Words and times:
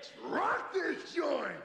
Let's 0.00 0.12
rock 0.32 0.72
this 0.72 1.14
joint! 1.14 1.60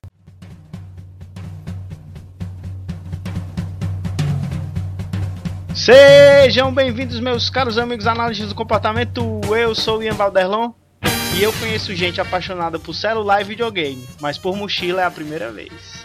Sejam 5.73 6.73
bem-vindos, 6.73 7.21
meus 7.21 7.49
caros 7.49 7.77
amigos 7.77 8.05
análises 8.05 8.49
do 8.49 8.55
comportamento. 8.55 9.39
Eu 9.57 9.73
sou 9.73 10.03
Ian 10.03 10.15
Valderlon 10.15 10.73
e 11.37 11.43
eu 11.43 11.53
conheço 11.53 11.95
gente 11.95 12.19
apaixonada 12.19 12.77
por 12.77 12.93
celular 12.93 13.39
e 13.39 13.45
videogame, 13.45 14.05
mas 14.19 14.37
por 14.37 14.53
mochila 14.53 15.01
é 15.01 15.05
a 15.05 15.11
primeira 15.11 15.49
vez. 15.49 16.04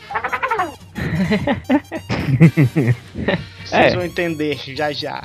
Vocês 3.64 3.72
É. 3.72 3.94
vão 3.94 4.04
entender 4.04 4.58
já 4.74 4.90
já. 4.92 5.22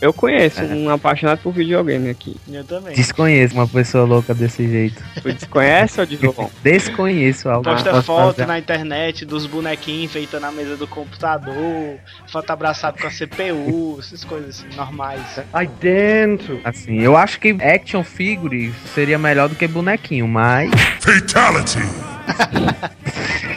Eu 0.00 0.12
conheço 0.14 0.62
um 0.64 0.88
apaixonado 0.88 1.40
por 1.40 1.52
videogame 1.52 2.08
aqui. 2.08 2.36
Eu 2.50 2.64
também. 2.64 2.94
Desconheço 2.96 3.54
uma 3.54 3.68
pessoa 3.68 4.04
louca 4.06 4.32
desse 4.34 4.66
jeito. 4.66 5.00
Tu 5.22 5.30
desconhece 5.32 6.00
ou 6.00 6.06
desconhece? 6.06 6.52
Desconheço 6.64 7.48
algo. 7.50 7.64
Posta 7.64 8.02
foto 8.02 8.36
fazer- 8.36 8.46
na 8.46 8.58
internet 8.58 9.24
dos 9.26 9.44
bonequinhos 9.46 10.04
enfeitando 10.04 10.46
a 10.46 10.50
mesa 10.52 10.76
do 10.76 10.86
computador, 10.88 11.98
foto 12.26 12.50
abraçado 12.50 12.98
com 12.98 13.06
a 13.06 13.10
CPU, 13.10 13.98
essas 14.00 14.24
coisas 14.24 14.60
assim, 14.64 14.74
normais. 14.74 15.20
Idento! 15.62 16.58
Assim, 16.64 17.00
eu 17.00 17.14
acho 17.16 17.38
que 17.38 17.50
action 17.62 18.02
figure 18.02 18.72
seria 18.94 19.18
melhor 19.18 19.48
do 19.50 19.54
que 19.54 19.68
bonequinho, 19.68 20.26
mas 20.26 20.70
Fatality! 21.00 21.78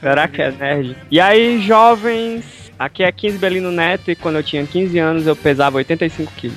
Será 0.00 0.28
que 0.28 0.42
é 0.42 0.50
nerd? 0.50 0.96
E 1.10 1.20
aí, 1.20 1.60
jovens? 1.62 2.44
Aqui 2.78 3.02
é 3.04 3.12
15 3.12 3.38
Belino 3.38 3.70
Neto 3.70 4.10
e 4.10 4.16
quando 4.16 4.36
eu 4.36 4.42
tinha 4.42 4.66
15 4.66 4.98
anos 4.98 5.26
eu 5.26 5.36
pesava 5.36 5.76
85 5.76 6.32
quilos. 6.36 6.56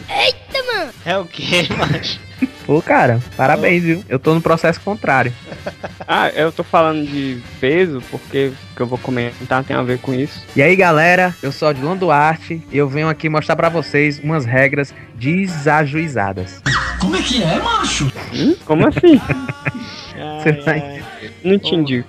É 1.06 1.18
o 1.18 1.26
que, 1.26 1.68
macho? 1.74 2.20
pô, 2.66 2.82
cara, 2.82 3.20
parabéns, 3.38 3.84
viu? 3.84 4.04
Eu 4.10 4.20
tô 4.20 4.34
no 4.34 4.42
processo 4.42 4.82
contrário. 4.82 5.32
Ah, 6.08 6.30
eu 6.30 6.52
tô 6.52 6.64
falando 6.64 7.06
de 7.06 7.40
peso 7.62 8.02
porque 8.12 8.48
o 8.72 8.76
que 8.76 8.82
eu 8.82 8.86
vou 8.88 8.98
comentar 8.98 9.64
tem 9.64 9.76
a 9.76 9.82
ver 9.84 10.00
com 10.00 10.14
isso. 10.14 10.44
E 10.56 10.62
aí, 10.62 10.76
galera, 10.76 11.34
eu 11.42 11.52
sou 11.52 11.70
Odilon 11.70 11.96
Duarte 11.96 12.62
e 12.72 12.78
eu 12.78 12.90
venho 12.90 13.08
aqui 13.08 13.30
mostrar 13.30 13.56
pra 13.56 13.70
vocês 13.70 14.20
umas 14.20 14.44
regras 14.44 14.94
desajuizadas. 15.16 16.62
Hum? 18.34 18.56
Como 18.66 18.88
assim? 18.88 19.22
Você 20.42 20.50
Ai, 20.50 20.62
vai- 20.62 20.80
ai. 20.82 21.04
Não 21.44 21.54
entendi. 21.54 22.04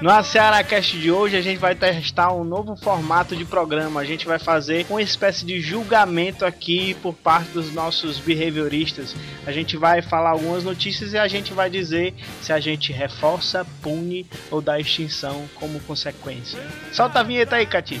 No 0.00 0.22
Ceará 0.22 0.62
Cast 0.62 0.96
de 0.96 1.10
hoje 1.10 1.36
a 1.36 1.40
gente 1.40 1.58
vai 1.58 1.74
testar 1.74 2.32
um 2.32 2.44
novo 2.44 2.76
formato 2.76 3.34
de 3.34 3.44
programa. 3.44 4.00
A 4.00 4.04
gente 4.04 4.26
vai 4.26 4.38
fazer 4.38 4.86
uma 4.88 5.02
espécie 5.02 5.44
de 5.44 5.60
julgamento 5.60 6.46
aqui 6.46 6.94
por 7.02 7.12
parte 7.14 7.50
dos 7.50 7.72
nossos 7.72 8.20
behavioristas. 8.20 9.16
A 9.44 9.50
gente 9.50 9.76
vai 9.76 10.00
falar 10.00 10.30
algumas 10.30 10.62
notícias 10.62 11.14
e 11.14 11.18
a 11.18 11.26
gente 11.26 11.52
vai 11.52 11.68
dizer 11.68 12.14
se 12.40 12.52
a 12.52 12.60
gente 12.60 12.92
reforça, 12.92 13.66
pune 13.82 14.24
ou 14.52 14.60
dá 14.60 14.78
extinção 14.78 15.48
como 15.56 15.80
consequência. 15.80 16.64
Solta 16.92 17.18
a 17.18 17.22
vinheta 17.24 17.56
aí, 17.56 17.66
Cati. 17.66 18.00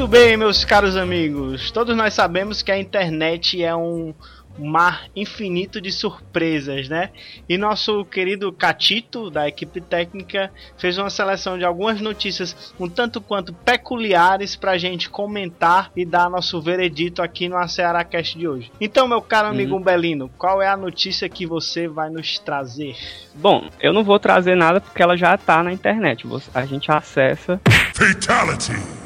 Muito 0.00 0.12
bem, 0.12 0.34
meus 0.34 0.64
caros 0.64 0.96
amigos. 0.96 1.70
Todos 1.70 1.94
nós 1.94 2.14
sabemos 2.14 2.62
que 2.62 2.72
a 2.72 2.78
internet 2.78 3.62
é 3.62 3.76
um 3.76 4.14
mar 4.58 5.04
infinito 5.14 5.78
de 5.78 5.92
surpresas, 5.92 6.88
né? 6.88 7.10
E 7.46 7.58
nosso 7.58 8.02
querido 8.06 8.50
Catito, 8.50 9.30
da 9.30 9.46
equipe 9.46 9.78
técnica, 9.78 10.50
fez 10.78 10.96
uma 10.96 11.10
seleção 11.10 11.58
de 11.58 11.66
algumas 11.66 12.00
notícias 12.00 12.72
um 12.80 12.88
tanto 12.88 13.20
quanto 13.20 13.52
peculiares 13.52 14.56
pra 14.56 14.78
gente 14.78 15.10
comentar 15.10 15.90
e 15.94 16.06
dar 16.06 16.30
nosso 16.30 16.62
veredito 16.62 17.20
aqui 17.20 17.46
no 17.46 17.68
Ceará 17.68 18.02
Cast 18.02 18.38
de 18.38 18.48
hoje. 18.48 18.72
Então, 18.80 19.06
meu 19.06 19.20
caro 19.20 19.48
amigo 19.48 19.78
Belino, 19.78 20.30
qual 20.38 20.62
é 20.62 20.68
a 20.68 20.78
notícia 20.78 21.28
que 21.28 21.44
você 21.44 21.86
vai 21.86 22.08
nos 22.08 22.38
trazer? 22.38 22.96
Bom, 23.34 23.68
eu 23.78 23.92
não 23.92 24.02
vou 24.02 24.18
trazer 24.18 24.54
nada 24.56 24.80
porque 24.80 25.02
ela 25.02 25.14
já 25.14 25.36
tá 25.36 25.62
na 25.62 25.70
internet. 25.70 26.26
Você- 26.26 26.50
A 26.54 26.64
gente 26.64 26.90
acessa 26.90 27.60
Fatality! 27.94 28.99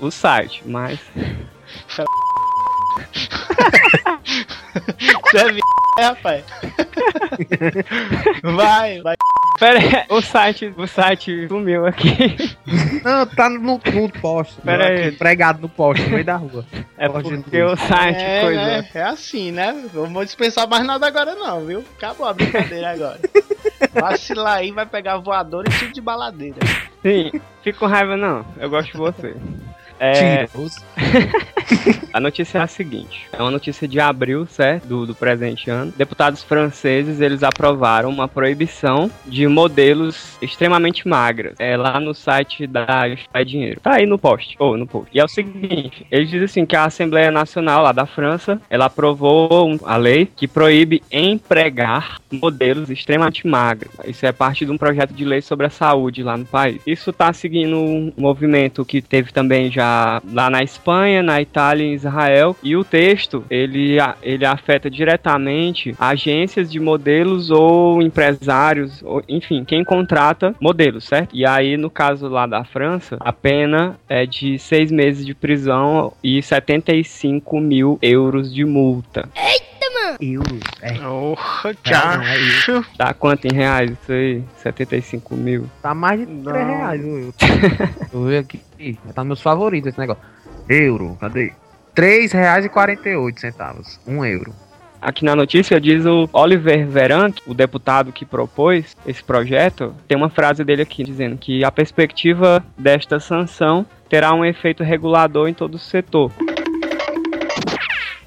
O 0.00 0.10
site, 0.10 0.62
mas 0.66 0.98
Você 5.24 5.38
é 5.38 5.52
vi... 5.52 5.60
é, 5.98 6.02
rapaz. 6.04 6.44
Vai, 8.42 9.00
vai. 9.02 9.16
Pera 9.58 9.78
aí, 9.78 10.06
o 10.08 10.22
site, 10.22 10.72
o 10.76 10.86
site 10.86 11.46
sumiu 11.48 11.86
aqui. 11.86 12.56
Não, 13.04 13.26
tá 13.26 13.48
no, 13.50 13.58
no 13.60 14.10
poste. 14.20 14.58
Pera 14.62 14.86
aqui, 14.86 15.02
aí. 15.02 15.12
Pregado 15.12 15.60
no 15.60 15.68
poste, 15.68 16.04
no 16.04 16.10
meio 16.12 16.24
da 16.24 16.36
rua. 16.36 16.64
É 16.96 17.08
porque 17.08 17.62
o 17.62 17.76
site 17.76 18.16
É, 18.22 18.40
coisa. 18.40 18.60
né? 18.64 18.88
é 18.94 19.02
assim, 19.02 19.52
né? 19.52 19.72
Não 19.92 20.06
vou 20.06 20.24
dispensar 20.24 20.66
mais 20.66 20.84
nada 20.86 21.06
agora 21.06 21.34
não, 21.34 21.64
viu? 21.66 21.84
Acabou 21.96 22.26
a 22.26 22.32
brincadeira 22.32 22.92
agora. 22.92 23.20
Vacilar 23.92 24.58
aí, 24.58 24.70
vai 24.70 24.86
pegar 24.86 25.18
voador 25.18 25.66
e 25.66 25.70
tiro 25.70 25.92
de 25.92 26.00
baladeira. 26.00 26.56
Sim, 27.02 27.30
fica 27.62 27.78
com 27.78 27.86
raiva 27.86 28.16
não. 28.16 28.44
Eu 28.58 28.68
gosto 28.68 28.92
de 28.92 28.98
você. 28.98 29.36
É, 30.00 30.48
a 32.10 32.18
notícia 32.18 32.58
é 32.58 32.62
a 32.62 32.66
seguinte: 32.66 33.28
é 33.30 33.42
uma 33.42 33.50
notícia 33.50 33.86
de 33.86 34.00
abril, 34.00 34.46
certo? 34.46 34.86
Do, 34.86 35.06
do 35.06 35.14
presente 35.14 35.70
ano. 35.70 35.92
Deputados 35.94 36.42
franceses 36.42 37.20
eles 37.20 37.42
aprovaram 37.42 38.08
uma 38.08 38.26
proibição 38.26 39.10
de 39.26 39.46
modelos 39.46 40.38
extremamente 40.40 41.06
magras. 41.06 41.54
É 41.58 41.76
lá 41.76 42.00
no 42.00 42.14
site 42.14 42.66
da 42.66 43.08
Justify 43.10 43.44
Dinheiro. 43.44 43.80
Tá 43.80 43.96
aí 43.96 44.06
no 44.06 44.18
post. 44.18 44.56
Ou 44.58 44.78
no 44.78 44.86
post. 44.86 45.10
E 45.12 45.20
é 45.20 45.24
o 45.24 45.28
seguinte: 45.28 46.06
eles 46.10 46.30
dizem 46.30 46.44
assim 46.44 46.66
que 46.66 46.76
a 46.76 46.84
Assembleia 46.84 47.30
Nacional 47.30 47.82
lá 47.82 47.92
da 47.92 48.06
França 48.06 48.60
ela 48.70 48.86
aprovou 48.86 49.78
a 49.84 49.96
lei 49.98 50.26
que 50.34 50.48
proíbe 50.48 51.02
empregar 51.12 52.18
modelos 52.32 52.88
extremamente 52.88 53.46
magros. 53.46 53.92
Isso 54.06 54.24
é 54.24 54.32
parte 54.32 54.64
de 54.64 54.72
um 54.72 54.78
projeto 54.78 55.12
de 55.12 55.26
lei 55.26 55.42
sobre 55.42 55.66
a 55.66 55.70
saúde 55.70 56.22
lá 56.22 56.38
no 56.38 56.46
país. 56.46 56.80
Isso 56.86 57.12
tá 57.12 57.32
seguindo 57.34 57.76
um 57.76 58.12
movimento 58.16 58.82
que 58.82 59.02
teve 59.02 59.30
também 59.32 59.70
já 59.70 59.89
lá 60.32 60.50
na 60.50 60.62
Espanha, 60.62 61.22
na 61.22 61.40
Itália 61.40 61.84
e 61.84 61.88
em 61.90 61.94
Israel. 61.94 62.56
E 62.62 62.76
o 62.76 62.84
texto, 62.84 63.44
ele, 63.50 63.96
ele 64.22 64.44
afeta 64.44 64.90
diretamente 64.90 65.94
agências 65.98 66.70
de 66.70 66.78
modelos 66.80 67.50
ou 67.50 68.00
empresários, 68.02 69.02
ou, 69.02 69.22
enfim, 69.28 69.64
quem 69.64 69.84
contrata 69.84 70.54
modelos, 70.60 71.04
certo? 71.04 71.30
E 71.34 71.46
aí, 71.46 71.76
no 71.76 71.90
caso 71.90 72.28
lá 72.28 72.46
da 72.46 72.64
França, 72.64 73.16
a 73.20 73.32
pena 73.32 73.96
é 74.08 74.26
de 74.26 74.58
seis 74.58 74.90
meses 74.90 75.24
de 75.24 75.34
prisão 75.34 76.12
e 76.22 76.42
75 76.42 77.60
mil 77.60 77.98
euros 78.02 78.52
de 78.52 78.64
multa. 78.64 79.28
Euros. 80.20 80.60
É, 80.82 80.92
Porra, 80.94 81.74
Real 81.84 82.16
não, 82.16 82.22
é 82.22 82.34
cacho. 82.34 82.84
Dá 82.96 83.14
quanto 83.14 83.46
em 83.46 83.52
reais 83.54 83.90
isso 83.92 84.12
aí? 84.12 84.42
75 84.58 85.34
mil. 85.34 85.66
tá 85.80 85.94
mais 85.94 86.20
de 86.20 86.26
Não. 86.26 86.52
3 86.52 86.66
reais 86.66 87.04
o 87.04 87.06
euro. 87.08 87.34
Vou 88.12 88.24
ver 88.26 88.38
aqui. 88.38 88.60
Ih, 88.80 88.96
Tá 89.14 89.22
nos 89.22 89.28
meus 89.28 89.42
favoritos 89.42 89.90
esse 89.90 89.98
negócio. 89.98 90.22
Euro, 90.68 91.16
cadê? 91.20 91.52
R$ 91.96 92.28
3,48 92.28 93.98
Um 94.06 94.24
euro. 94.24 94.54
Aqui 95.02 95.24
na 95.24 95.34
notícia 95.34 95.80
diz 95.80 96.04
o 96.04 96.28
Oliver 96.32 96.86
Veran, 96.86 97.32
o 97.46 97.54
deputado 97.54 98.12
que 98.12 98.24
propôs 98.26 98.94
esse 99.06 99.22
projeto, 99.24 99.94
tem 100.06 100.16
uma 100.16 100.28
frase 100.28 100.62
dele 100.62 100.82
aqui 100.82 101.02
dizendo 101.02 101.38
que 101.38 101.64
a 101.64 101.72
perspectiva 101.72 102.62
desta 102.76 103.18
sanção 103.18 103.86
terá 104.10 104.34
um 104.34 104.44
efeito 104.44 104.82
regulador 104.82 105.48
em 105.48 105.54
todo 105.54 105.76
o 105.76 105.78
setor. 105.78 106.30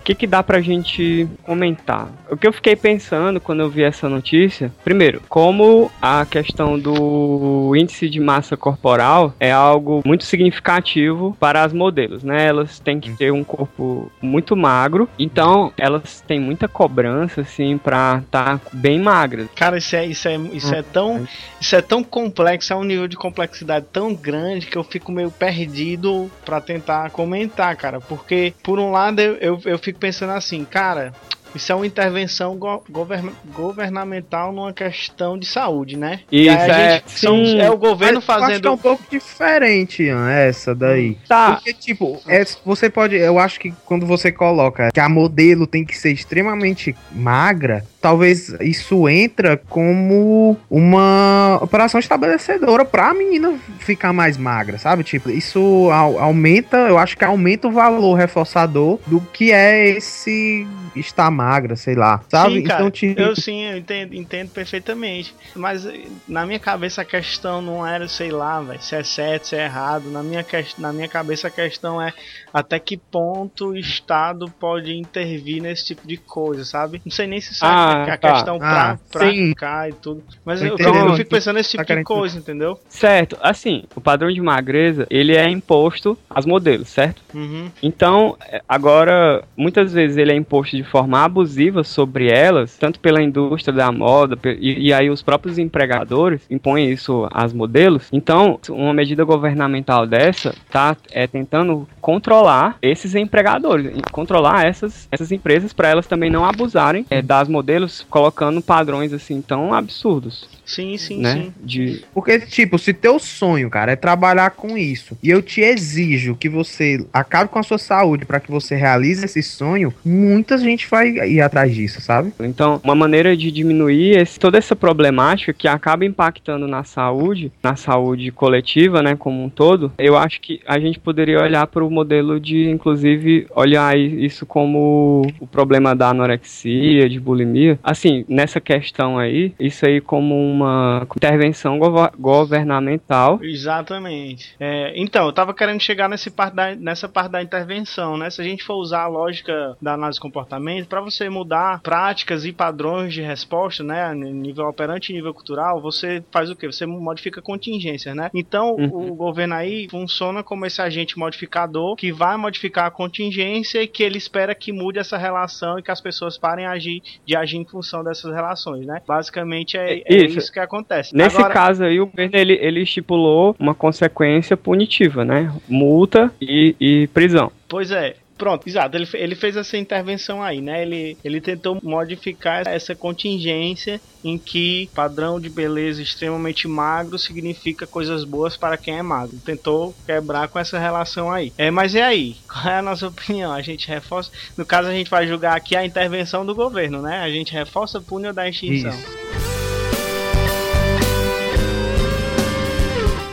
Que, 0.03 0.13
que 0.13 0.27
dá 0.27 0.43
pra 0.43 0.61
gente 0.61 1.27
comentar? 1.43 2.09
O 2.29 2.37
que 2.37 2.45
eu 2.45 2.53
fiquei 2.53 2.75
pensando 2.75 3.39
quando 3.39 3.61
eu 3.61 3.69
vi 3.69 3.83
essa 3.83 4.09
notícia, 4.09 4.71
primeiro, 4.83 5.21
como 5.29 5.91
a 6.01 6.25
questão 6.25 6.77
do 6.77 7.73
índice 7.75 8.09
de 8.09 8.19
massa 8.19 8.57
corporal 8.57 9.33
é 9.39 9.51
algo 9.51 10.01
muito 10.05 10.25
significativo 10.25 11.35
para 11.39 11.63
as 11.63 11.71
modelos, 11.71 12.23
né? 12.23 12.45
Elas 12.45 12.79
têm 12.79 12.99
que 12.99 13.11
ter 13.11 13.31
um 13.31 13.43
corpo 13.43 14.11
muito 14.21 14.55
magro, 14.55 15.07
então 15.17 15.71
elas 15.77 16.21
têm 16.21 16.39
muita 16.39 16.67
cobrança, 16.67 17.41
assim, 17.41 17.77
pra 17.77 18.21
estar 18.25 18.59
tá 18.59 18.61
bem 18.73 18.99
magras. 18.99 19.47
Cara, 19.55 19.77
isso 19.77 19.95
é, 19.95 20.05
isso 20.05 20.27
é, 20.27 20.35
isso 20.35 20.73
é 20.73 20.81
tão, 20.81 21.25
isso 21.59 21.75
é 21.75 21.81
tão 21.81 22.03
complexo, 22.03 22.73
é 22.73 22.75
um 22.75 22.83
nível 22.83 23.07
de 23.07 23.15
complexidade 23.15 23.85
tão 23.91 24.13
grande 24.13 24.67
que 24.67 24.77
eu 24.77 24.83
fico 24.83 25.11
meio 25.11 25.31
perdido 25.31 26.29
para 26.43 26.59
tentar 26.59 27.09
comentar, 27.11 27.75
cara, 27.75 28.01
porque 28.01 28.53
por 28.61 28.79
um 28.79 28.91
lado 28.91 29.19
eu, 29.19 29.35
eu, 29.35 29.61
eu 29.65 29.79
fico 29.79 29.92
pensando 29.93 30.31
assim, 30.31 30.65
cara, 30.65 31.13
isso 31.55 31.71
é 31.71 31.75
uma 31.75 31.85
intervenção 31.85 32.55
go 32.57 32.83
govern 32.89 33.31
governamental 33.53 34.51
numa 34.51 34.73
questão 34.73 35.37
de 35.37 35.45
saúde, 35.45 35.97
né? 35.97 36.21
Isso 36.31 36.49
é, 36.49 36.93
gente, 36.95 37.19
são, 37.19 37.43
é 37.59 37.69
o 37.69 37.77
governo 37.77 38.15
Mas 38.15 38.25
fazendo. 38.25 38.51
Acho 38.51 38.61
que 38.61 38.67
é 38.67 38.71
um 38.71 38.77
pouco 38.77 39.03
diferente, 39.09 40.03
Ian, 40.03 40.29
essa 40.29 40.73
daí. 40.75 41.17
Tá. 41.27 41.53
Porque, 41.55 41.73
tipo, 41.73 42.19
é, 42.27 42.43
você 42.65 42.89
pode. 42.89 43.15
Eu 43.15 43.39
acho 43.39 43.59
que 43.59 43.73
quando 43.85 44.05
você 44.05 44.31
coloca 44.31 44.91
que 44.91 44.99
a 44.99 45.09
modelo 45.09 45.65
tem 45.67 45.83
que 45.85 45.97
ser 45.97 46.11
extremamente 46.11 46.95
magra, 47.11 47.85
talvez 48.01 48.49
isso 48.61 49.07
entra 49.07 49.57
como 49.69 50.57
uma 50.69 51.59
operação 51.61 51.99
estabelecedora 51.99 52.83
pra 52.85 53.13
menina 53.13 53.53
ficar 53.79 54.11
mais 54.13 54.37
magra, 54.37 54.77
sabe? 54.77 55.03
Tipo, 55.03 55.29
isso 55.29 55.89
au- 55.91 56.19
aumenta, 56.19 56.77
eu 56.77 56.97
acho 56.97 57.17
que 57.17 57.23
aumenta 57.23 57.67
o 57.67 57.71
valor 57.71 58.15
reforçador 58.15 58.99
do 59.07 59.21
que 59.21 59.51
é 59.51 59.89
esse 59.89 60.67
estar 60.95 61.31
magra, 61.43 61.75
sei 61.75 61.95
lá, 61.95 62.23
sabe? 62.29 62.55
Sim, 62.55 62.63
cara, 62.63 62.79
então, 62.81 62.91
tipo, 62.91 63.19
eu 63.19 63.35
sim, 63.35 63.61
eu 63.63 63.77
entendo, 63.77 64.13
entendo 64.15 64.49
perfeitamente. 64.51 65.33
Mas 65.55 65.85
eh, 65.85 66.05
na 66.27 66.45
minha 66.45 66.59
cabeça 66.59 67.01
a 67.01 67.05
questão 67.05 67.61
não 67.61 67.85
era, 67.85 68.07
sei 68.07 68.31
lá, 68.31 68.61
velho, 68.61 68.81
se 68.81 68.95
é 68.95 69.03
certo, 69.03 69.47
se 69.47 69.55
é 69.55 69.65
errado. 69.65 70.09
Na 70.11 70.23
minha, 70.23 70.45
na 70.77 70.93
minha 70.93 71.09
cabeça 71.09 71.47
a 71.47 71.51
questão 71.51 72.01
é 72.01 72.11
até 72.53 72.79
que 72.79 72.97
ponto 72.97 73.69
o 73.69 73.77
Estado 73.77 74.49
pode 74.59 74.93
intervir 74.95 75.61
nesse 75.61 75.87
tipo 75.87 76.07
de 76.07 76.17
coisa, 76.17 76.63
sabe? 76.63 77.01
Não 77.05 77.11
sei 77.11 77.27
nem 77.27 77.41
se 77.41 77.53
sabe 77.53 77.73
Ah, 77.73 78.05
que 78.05 78.11
a 78.11 78.17
tá. 78.17 78.33
questão 78.33 78.57
pra, 78.59 78.91
Ah, 78.91 78.99
pra 79.11 79.29
sim. 79.29 79.53
cá 79.53 79.89
e 79.89 79.93
tudo. 79.93 80.23
Mas 80.45 80.61
eu, 80.61 80.77
eu 80.77 81.13
fico 81.15 81.29
pensando 81.29 81.55
nesse 81.57 81.77
tá 81.77 81.83
tipo 81.83 81.83
de 81.83 81.87
querendo 81.87 82.05
dizer. 82.05 82.19
coisa, 82.19 82.39
entendeu? 82.39 82.79
Certo, 82.89 83.37
assim, 83.41 83.83
o 83.95 84.01
padrão 84.01 84.31
de 84.31 84.41
magreza, 84.41 85.05
ele 85.09 85.35
é 85.35 85.49
imposto 85.49 86.17
às 86.29 86.45
modelos, 86.45 86.89
certo? 86.89 87.21
Uhum. 87.33 87.69
Então, 87.81 88.37
é, 88.47 88.61
agora, 88.67 89.43
muitas 89.57 89.91
vezes 89.93 90.17
ele 90.17 90.31
é 90.31 90.35
imposto 90.35 90.75
de 90.77 90.83
forma 90.83 91.19
abusiva 91.33 91.83
sobre 91.83 92.29
elas, 92.29 92.77
tanto 92.77 92.99
pela 92.99 93.21
indústria 93.21 93.73
da 93.73 93.91
moda, 93.91 94.37
e, 94.59 94.87
e 94.87 94.93
aí 94.93 95.09
os 95.09 95.23
próprios 95.23 95.57
empregadores 95.57 96.41
impõem 96.49 96.91
isso 96.91 97.27
às 97.31 97.51
modelos. 97.51 98.07
Então, 98.11 98.59
uma 98.69 98.93
medida 98.93 99.23
governamental 99.23 100.05
dessa 100.05 100.53
tá 100.69 100.95
é, 101.11 101.25
tentando 101.25 101.87
controlar 101.99 102.77
esses 102.81 103.15
empregadores, 103.15 103.91
controlar 104.11 104.65
essas, 104.65 105.07
essas 105.11 105.31
empresas 105.31 105.73
para 105.73 105.89
elas 105.89 106.05
também 106.05 106.29
não 106.29 106.45
abusarem 106.45 107.05
é, 107.09 107.21
das 107.21 107.47
modelos, 107.47 108.05
colocando 108.09 108.61
padrões 108.61 109.11
assim 109.11 109.41
tão 109.41 109.73
absurdos, 109.73 110.47
Sim, 110.65 110.97
sim, 110.97 111.17
né? 111.21 111.33
sim. 111.33 111.53
De, 111.61 112.03
Porque, 112.13 112.39
tipo, 112.39 112.77
se 112.79 112.93
teu 112.93 113.19
sonho, 113.19 113.69
cara, 113.69 113.91
é 113.91 113.95
trabalhar 113.95 114.51
com 114.51 114.77
isso, 114.77 115.17
e 115.21 115.29
eu 115.29 115.41
te 115.41 115.61
exijo 115.61 116.35
que 116.35 116.47
você 116.49 117.05
acabe 117.11 117.49
com 117.49 117.59
a 117.59 117.63
sua 117.63 117.77
saúde 117.77 118.25
pra 118.25 118.39
que 118.39 118.49
você 118.51 118.75
realize 118.75 119.23
esse 119.25 119.43
sonho, 119.43 119.93
muita 120.05 120.57
gente 120.57 120.87
vai 120.89 121.09
ir 121.09 121.41
atrás 121.41 121.73
disso, 121.73 122.01
sabe? 122.01 122.31
Então, 122.39 122.79
uma 122.83 122.95
maneira 122.95 123.35
de 123.35 123.51
diminuir 123.51 124.17
esse- 124.17 124.39
toda 124.39 124.57
essa 124.57 124.75
problemática 124.75 125.53
que 125.53 125.67
acaba 125.67 126.05
impactando 126.05 126.67
na 126.67 126.83
saúde, 126.83 127.51
na 127.61 127.75
saúde 127.75 128.31
coletiva, 128.31 129.01
né, 129.01 129.15
como 129.15 129.43
um 129.43 129.49
todo, 129.49 129.91
eu 129.97 130.17
acho 130.17 130.39
que 130.41 130.59
a 130.65 130.79
gente 130.79 130.99
poderia 130.99 131.41
olhar 131.41 131.67
para 131.67 131.83
o 131.83 131.89
modelo 131.91 132.39
de, 132.39 132.69
inclusive, 132.69 133.47
olhar 133.55 133.97
isso 133.97 134.45
como 134.45 135.21
o 135.39 135.47
problema 135.47 135.95
da 135.95 136.09
anorexia, 136.09 137.09
de 137.09 137.19
bulimia. 137.19 137.79
Assim, 137.83 138.25
nessa 138.27 138.59
questão 138.61 139.17
aí, 139.17 139.53
isso 139.59 139.85
aí 139.85 139.99
como 140.01 140.52
uma 140.53 141.05
intervenção 141.15 141.77
gover- 141.79 142.11
governamental. 142.17 143.39
Exatamente. 143.41 144.55
É, 144.59 144.93
então, 144.95 145.25
eu 145.25 145.33
tava 145.33 145.53
querendo 145.53 145.81
chegar 145.81 146.07
nesse 146.09 146.29
parte 146.29 146.55
da- 146.55 146.75
nessa 146.75 147.07
parte 147.09 147.31
da 147.31 147.41
intervenção, 147.41 148.17
né? 148.17 148.29
Se 148.29 148.41
a 148.41 148.43
gente 148.43 148.63
for 148.63 148.75
usar 148.75 149.03
a 149.03 149.07
lógica 149.07 149.75
da 149.81 149.93
análise 149.93 150.17
de 150.17 150.21
comportamento, 150.21 150.87
para 150.87 151.01
você 151.01 151.29
mudar 151.29 151.81
práticas 151.81 152.45
e 152.45 152.51
padrões 152.51 153.13
de 153.13 153.21
resposta, 153.21 153.83
né? 153.83 154.13
Nível 154.13 154.67
operante 154.67 155.11
e 155.11 155.15
nível 155.15 155.33
cultural, 155.33 155.81
você 155.81 156.23
faz 156.31 156.49
o 156.49 156.55
quê? 156.55 156.67
Você 156.67 156.85
modifica 156.85 157.41
contingências, 157.41 158.15
né? 158.15 158.29
Então, 158.33 158.75
Uhum. 158.75 159.11
o 159.11 159.15
governo 159.15 159.55
aí 159.55 159.87
funciona 159.89 160.43
como 160.43 160.65
esse 160.65 160.81
agente 160.81 161.17
modificador 161.17 161.95
que 161.95 162.11
vai 162.11 162.37
modificar 162.37 162.85
a 162.85 162.91
contingência 162.91 163.81
e 163.81 163.87
que 163.87 164.03
ele 164.03 164.17
espera 164.17 164.53
que 164.55 164.71
mude 164.71 164.99
essa 164.99 165.17
relação 165.17 165.79
e 165.79 165.83
que 165.83 165.91
as 165.91 166.01
pessoas 166.01 166.37
parem 166.37 166.65
agir, 166.65 167.01
de 167.25 167.35
agir 167.35 167.57
em 167.57 167.65
função 167.65 168.03
dessas 168.03 168.33
relações, 168.33 168.85
né? 168.85 169.01
Basicamente 169.07 169.77
é, 169.77 169.99
é 170.05 170.15
Isso. 170.25 170.42
Isso. 170.43 170.53
que 170.53 170.59
acontece. 170.59 171.15
Nesse 171.15 171.37
Agora- 171.37 171.53
caso 171.53 171.83
aí, 171.83 171.99
o 171.99 172.05
governo 172.07 172.35
ele, 172.37 172.53
ele 172.61 172.81
estipulou 172.81 173.55
uma 173.59 173.73
consequência 173.73 174.55
punitiva, 174.57 175.23
né? 175.25 175.53
Multa 175.67 176.31
e, 176.41 176.75
e 176.79 177.07
prisão. 177.07 177.51
Pois 177.67 177.91
é. 177.91 178.15
Pronto, 178.35 178.67
exato. 178.67 178.97
Ele, 178.97 179.07
ele 179.13 179.35
fez 179.35 179.55
essa 179.55 179.77
intervenção 179.77 180.41
aí, 180.43 180.59
né? 180.59 180.81
Ele, 180.81 181.15
ele 181.23 181.39
tentou 181.39 181.79
modificar 181.81 182.67
essa 182.67 182.93
contingência 182.95 184.01
em 184.23 184.37
que 184.37 184.89
padrão 184.93 185.39
de 185.39 185.49
beleza 185.49 186.01
extremamente 186.01 186.67
magro 186.67 187.17
significa 187.19 187.85
coisas 187.85 188.23
boas 188.25 188.57
para 188.57 188.75
quem 188.75 188.97
é 188.97 189.03
magro. 189.03 189.37
Tentou 189.45 189.95
quebrar 190.05 190.47
com 190.49 190.57
essa 190.59 190.79
relação 190.79 191.31
aí. 191.31 191.53
É, 191.57 191.69
mas 191.69 191.93
e 191.93 192.01
aí? 192.01 192.35
Qual 192.51 192.73
é 192.73 192.79
a 192.79 192.81
nossa 192.81 193.07
opinião? 193.09 193.53
A 193.53 193.61
gente 193.61 193.87
reforça. 193.87 194.31
No 194.57 194.65
caso, 194.65 194.89
a 194.89 194.93
gente 194.93 195.09
vai 195.11 195.25
julgar 195.27 195.55
aqui 195.55 195.75
a 195.75 195.85
intervenção 195.85 196.45
do 196.45 196.55
governo, 196.55 197.01
né? 197.01 197.19
A 197.19 197.29
gente 197.29 197.53
reforça, 197.53 198.01
pune 198.01 198.27
ou 198.27 198.33
dá 198.33 198.49
extinção. 198.49 198.89
Isso. 198.89 199.62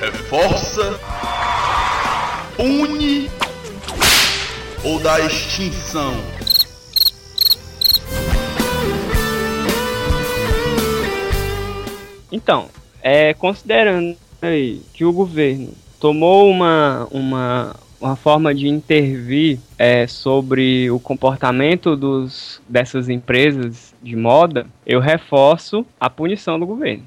Reforça, 0.00 0.99
une 2.58 3.31
ou 4.82 4.99
da 4.99 5.20
extinção. 5.20 6.14
Então, 12.32 12.70
é, 13.02 13.35
considerando 13.35 14.17
aí 14.41 14.81
que 14.94 15.05
o 15.05 15.12
governo 15.12 15.75
tomou 16.00 16.49
uma, 16.49 17.06
uma, 17.11 17.76
uma 18.00 18.17
forma 18.17 18.55
de 18.55 18.69
intervir 18.69 19.58
é, 19.76 20.06
sobre 20.06 20.91
o 20.91 20.99
comportamento 20.99 21.94
dos, 21.94 22.62
dessas 22.67 23.11
empresas 23.11 23.94
de 24.03 24.17
moda, 24.17 24.67
eu 24.86 24.98
reforço 24.98 25.84
a 26.01 26.08
punição 26.08 26.58
do 26.58 26.65
governo. 26.65 27.05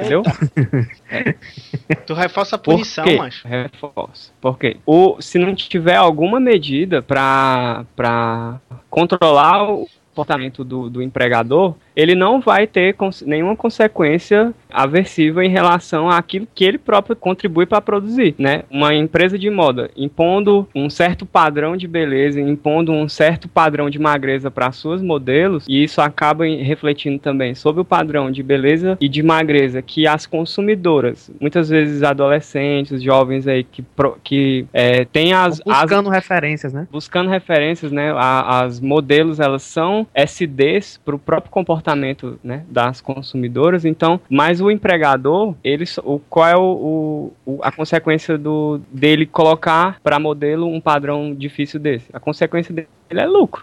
Entendeu? 0.00 0.22
Tu 2.06 2.14
reforça 2.14 2.56
a 2.56 2.58
Por 2.58 2.72
punição, 2.74 3.04
quê? 3.04 3.16
macho. 3.16 3.46
Reforço. 3.46 4.32
Por 4.40 4.58
quê? 4.58 4.76
O, 4.86 5.20
se 5.20 5.38
não 5.38 5.54
tiver 5.54 5.96
alguma 5.96 6.40
medida 6.40 7.02
para 7.02 7.84
controlar 8.88 9.70
o 9.70 9.88
comportamento 10.10 10.64
do, 10.64 10.90
do 10.90 11.02
empregador, 11.02 11.74
ele 12.00 12.14
não 12.14 12.40
vai 12.40 12.66
ter 12.66 12.94
cons- 12.94 13.22
nenhuma 13.22 13.54
consequência 13.56 14.52
aversiva 14.70 15.44
em 15.44 15.48
relação 15.48 16.08
àquilo 16.08 16.46
que 16.54 16.64
ele 16.64 16.78
próprio 16.78 17.16
contribui 17.16 17.66
para 17.66 17.80
produzir, 17.80 18.34
né? 18.38 18.62
Uma 18.70 18.94
empresa 18.94 19.38
de 19.38 19.50
moda 19.50 19.90
impondo 19.96 20.66
um 20.74 20.88
certo 20.88 21.26
padrão 21.26 21.76
de 21.76 21.88
beleza, 21.88 22.40
impondo 22.40 22.92
um 22.92 23.08
certo 23.08 23.48
padrão 23.48 23.90
de 23.90 23.98
magreza 23.98 24.50
para 24.50 24.70
suas 24.72 25.02
modelos, 25.02 25.64
e 25.68 25.82
isso 25.82 26.00
acaba 26.00 26.44
refletindo 26.44 27.18
também 27.18 27.54
sobre 27.54 27.80
o 27.80 27.84
padrão 27.84 28.30
de 28.30 28.42
beleza 28.42 28.96
e 29.00 29.08
de 29.08 29.22
magreza 29.22 29.82
que 29.82 30.06
as 30.06 30.24
consumidoras, 30.26 31.30
muitas 31.40 31.68
vezes 31.68 32.02
adolescentes, 32.02 33.02
jovens 33.02 33.46
aí 33.48 33.64
que, 33.64 33.84
que 34.22 34.66
é, 34.72 35.04
têm 35.04 35.32
as, 35.32 35.60
as 35.68 35.80
Buscando 35.82 36.08
referências, 36.10 36.72
né? 36.72 36.86
buscando 36.90 37.28
referências, 37.30 37.90
né? 37.90 38.12
a- 38.16 38.60
as 38.62 38.78
modelos 38.80 39.40
elas 39.40 39.62
são 39.62 40.06
SDs 40.14 41.00
para 41.04 41.14
o 41.14 41.18
próprio 41.18 41.50
comportamento 41.50 41.89
né, 42.42 42.64
das 42.68 43.00
consumidoras. 43.00 43.84
Então, 43.84 44.20
mas 44.28 44.60
o 44.60 44.70
empregador, 44.70 45.54
ele, 45.64 45.84
o, 46.04 46.18
qual 46.30 46.46
é 46.48 46.56
o, 46.56 47.32
o- 47.46 47.60
a 47.62 47.70
consequência 47.72 48.36
do 48.38 48.80
dele 48.92 49.26
colocar 49.26 49.98
para 50.02 50.18
modelo 50.18 50.66
um 50.66 50.80
padrão 50.80 51.34
difícil 51.34 51.78
desse? 51.80 52.06
A 52.12 52.20
consequência 52.20 52.74
dele 52.74 52.88
é 53.10 53.26
lucro. 53.26 53.62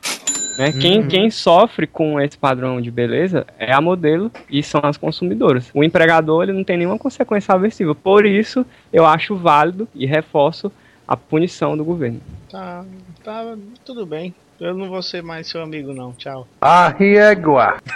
Né? 0.58 0.72
Quem, 0.72 1.02
Uhum. 1.02 1.08
quem 1.08 1.30
sofre 1.30 1.86
com 1.86 2.20
esse 2.20 2.36
padrão 2.36 2.82
de 2.82 2.90
beleza 2.90 3.46
é 3.60 3.72
a 3.72 3.80
modelo 3.80 4.32
e 4.50 4.64
são 4.64 4.82
as 4.84 4.98
consumidoras. 4.98 5.70
O 5.72 5.84
empregador 5.84 6.42
ele 6.44 6.54
não 6.54 6.64
tem 6.64 6.78
nenhuma 6.78 6.98
consequência 6.98 7.54
aversiva. 7.54 7.94
Por 7.94 8.26
isso, 8.26 8.66
eu 8.92 9.06
acho 9.06 9.36
válido 9.36 9.88
e 9.94 10.08
reforço 10.08 10.72
a 11.08 11.16
punição 11.16 11.78
do 11.78 11.86
governo. 11.86 12.20
Tá, 12.52 12.84
tá, 13.24 13.56
tudo 13.86 14.04
bem. 14.06 14.34
Eu 14.60 14.74
não 14.74 14.90
vou 14.90 15.04
ser 15.04 15.22
mais 15.22 15.48
seu 15.48 15.62
amigo, 15.62 15.94
não. 15.94 16.14
Tchau. 16.14 16.48
A 16.62 16.90
régua. 16.90 17.78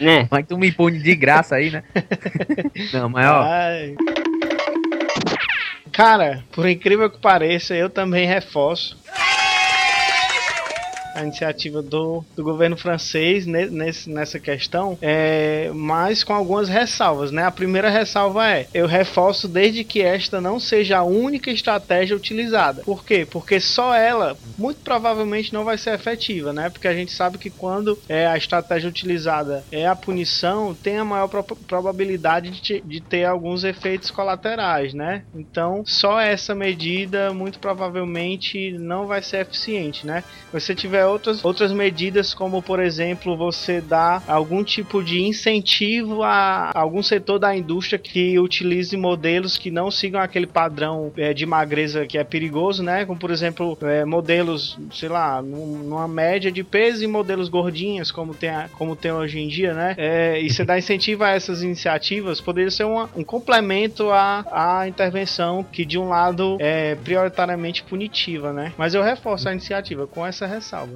Né? 0.00 0.28
Mas 0.30 0.46
tu 0.46 0.58
me 0.58 0.70
pune 0.70 0.98
de 0.98 1.14
graça 1.14 1.56
aí, 1.56 1.70
né? 1.70 1.82
Não, 2.92 3.08
mas 3.08 3.26
ó, 3.26 3.42
Ai. 3.42 3.94
Cara, 5.90 6.44
por 6.52 6.68
incrível 6.68 7.08
que 7.08 7.18
pareça, 7.18 7.74
eu 7.74 7.88
também 7.88 8.26
reforço 8.26 8.98
a 11.16 11.22
iniciativa 11.22 11.82
do, 11.82 12.24
do 12.36 12.44
governo 12.44 12.76
francês 12.76 13.46
ne- 13.46 13.70
nesse, 13.70 14.10
nessa 14.12 14.38
questão, 14.40 14.98
é, 15.00 15.70
mas 15.74 16.22
com 16.22 16.34
algumas 16.34 16.68
ressalvas, 16.68 17.30
né? 17.32 17.42
A 17.44 17.50
primeira 17.50 17.90
ressalva 17.90 18.48
é: 18.50 18.68
eu 18.74 18.86
reforço 18.86 19.48
desde 19.48 19.84
que 19.84 20.02
esta 20.02 20.40
não 20.40 20.58
seja 20.58 20.98
a 20.98 21.04
única 21.04 21.50
estratégia 21.50 22.16
utilizada. 22.16 22.82
Por 22.84 23.04
quê? 23.04 23.26
Porque 23.26 23.60
só 23.60 23.94
ela, 23.94 24.38
muito 24.56 24.80
provavelmente, 24.82 25.52
não 25.52 25.64
vai 25.64 25.78
ser 25.78 25.94
efetiva, 25.94 26.52
né? 26.52 26.70
Porque 26.70 26.88
a 26.88 26.94
gente 26.94 27.12
sabe 27.12 27.38
que 27.38 27.50
quando 27.50 27.98
é, 28.08 28.26
a 28.26 28.36
estratégia 28.36 28.88
utilizada 28.88 29.66
é 29.70 29.86
a 29.86 29.96
punição, 29.96 30.74
tem 30.74 30.98
a 30.98 31.04
maior 31.04 31.28
pro- 31.28 31.44
probabilidade 31.66 32.50
de, 32.60 32.80
de 32.82 33.00
ter 33.00 33.24
alguns 33.24 33.64
efeitos 33.64 34.10
colaterais, 34.10 34.92
né? 34.94 35.22
Então, 35.34 35.82
só 35.86 36.20
essa 36.20 36.54
medida, 36.54 37.32
muito 37.32 37.58
provavelmente, 37.60 38.72
não 38.78 39.06
vai 39.06 39.22
ser 39.22 39.40
eficiente, 39.40 40.06
né? 40.06 40.22
Se 40.22 40.52
você 40.52 40.74
tiver 40.74 41.05
outras, 41.06 41.44
outras 41.44 41.72
medidas, 41.72 42.34
como 42.34 42.62
por 42.62 42.80
exemplo, 42.80 43.36
você 43.36 43.80
dar 43.80 44.22
algum 44.26 44.62
tipo 44.64 45.02
de 45.02 45.22
incentivo 45.22 46.22
a 46.22 46.70
algum 46.74 47.02
setor 47.02 47.38
da 47.38 47.56
indústria 47.56 47.98
que 47.98 48.38
utilize 48.38 48.96
modelos 48.96 49.56
que 49.56 49.70
não 49.70 49.90
sigam 49.90 50.20
aquele 50.20 50.46
padrão 50.46 51.12
eh, 51.16 51.32
de 51.34 51.46
magreza 51.46 52.06
que 52.06 52.18
é 52.18 52.24
perigoso, 52.24 52.82
né? 52.82 53.04
Como 53.04 53.18
por 53.18 53.30
exemplo, 53.30 53.76
eh, 53.82 54.04
modelos, 54.04 54.78
sei 54.92 55.08
lá, 55.08 55.40
num- 55.42 55.78
numa 55.78 56.08
média 56.08 56.50
de 56.50 56.62
peso 56.64 57.04
e 57.04 57.06
modelos 57.06 57.48
gordinhos, 57.48 58.10
como 58.10 58.34
tem, 58.34 58.50
como 58.78 58.94
tem 58.96 59.12
hoje 59.12 59.38
em 59.38 59.48
dia, 59.48 59.72
né? 59.74 59.94
Eh, 59.98 60.40
e 60.42 60.50
você 60.50 60.64
dá 60.64 60.78
incentivo 60.78 61.24
a 61.24 61.30
essas 61.30 61.62
iniciativas, 61.62 62.40
poderia 62.40 62.70
ser 62.70 62.84
uma- 62.84 63.08
um 63.16 63.24
complemento 63.24 64.10
à, 64.10 64.44
à 64.80 64.88
intervenção 64.88 65.64
que 65.64 65.84
de 65.84 65.98
um 65.98 66.08
lado 66.08 66.56
é 66.60 66.94
prioritariamente 66.96 67.82
punitiva, 67.84 68.52
né? 68.52 68.72
Mas 68.76 68.94
eu 68.94 69.02
reforço 69.02 69.48
a 69.48 69.52
iniciativa 69.52 70.06
com 70.06 70.26
essa 70.26 70.46
ressalva. 70.46 70.95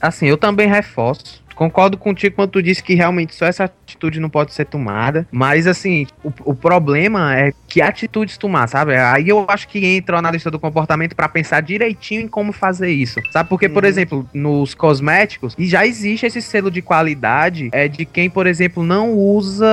Assim, 0.00 0.26
eu 0.26 0.36
também 0.36 0.68
reforço. 0.68 1.43
Concordo 1.54 1.96
contigo 1.96 2.36
quando 2.36 2.50
tu 2.50 2.62
disse 2.62 2.82
que 2.82 2.94
realmente 2.94 3.34
só 3.34 3.46
essa 3.46 3.64
atitude 3.64 4.18
não 4.20 4.28
pode 4.30 4.52
ser 4.52 4.64
tomada. 4.66 5.26
Mas, 5.30 5.66
assim, 5.66 6.06
o, 6.22 6.32
o 6.44 6.54
problema 6.54 7.36
é 7.38 7.52
que 7.68 7.80
atitudes 7.82 8.36
tomar, 8.36 8.68
sabe? 8.68 8.96
Aí 8.96 9.28
eu 9.28 9.44
acho 9.48 9.68
que 9.68 9.84
entra 9.84 10.16
o 10.16 10.18
analista 10.18 10.50
do 10.50 10.58
comportamento 10.58 11.14
pra 11.14 11.28
pensar 11.28 11.60
direitinho 11.60 12.22
em 12.22 12.28
como 12.28 12.52
fazer 12.52 12.90
isso. 12.90 13.20
Sabe? 13.30 13.48
Porque, 13.48 13.68
por 13.68 13.82
Uhum. 13.84 13.88
exemplo, 13.88 14.28
nos 14.32 14.74
cosméticos, 14.74 15.54
e 15.58 15.66
já 15.66 15.86
existe 15.86 16.26
esse 16.26 16.40
selo 16.42 16.70
de 16.70 16.80
qualidade 16.82 17.68
é 17.72 17.88
de 17.88 18.04
quem, 18.04 18.28
por 18.30 18.46
exemplo, 18.46 18.82
não 18.82 19.12
usa 19.12 19.66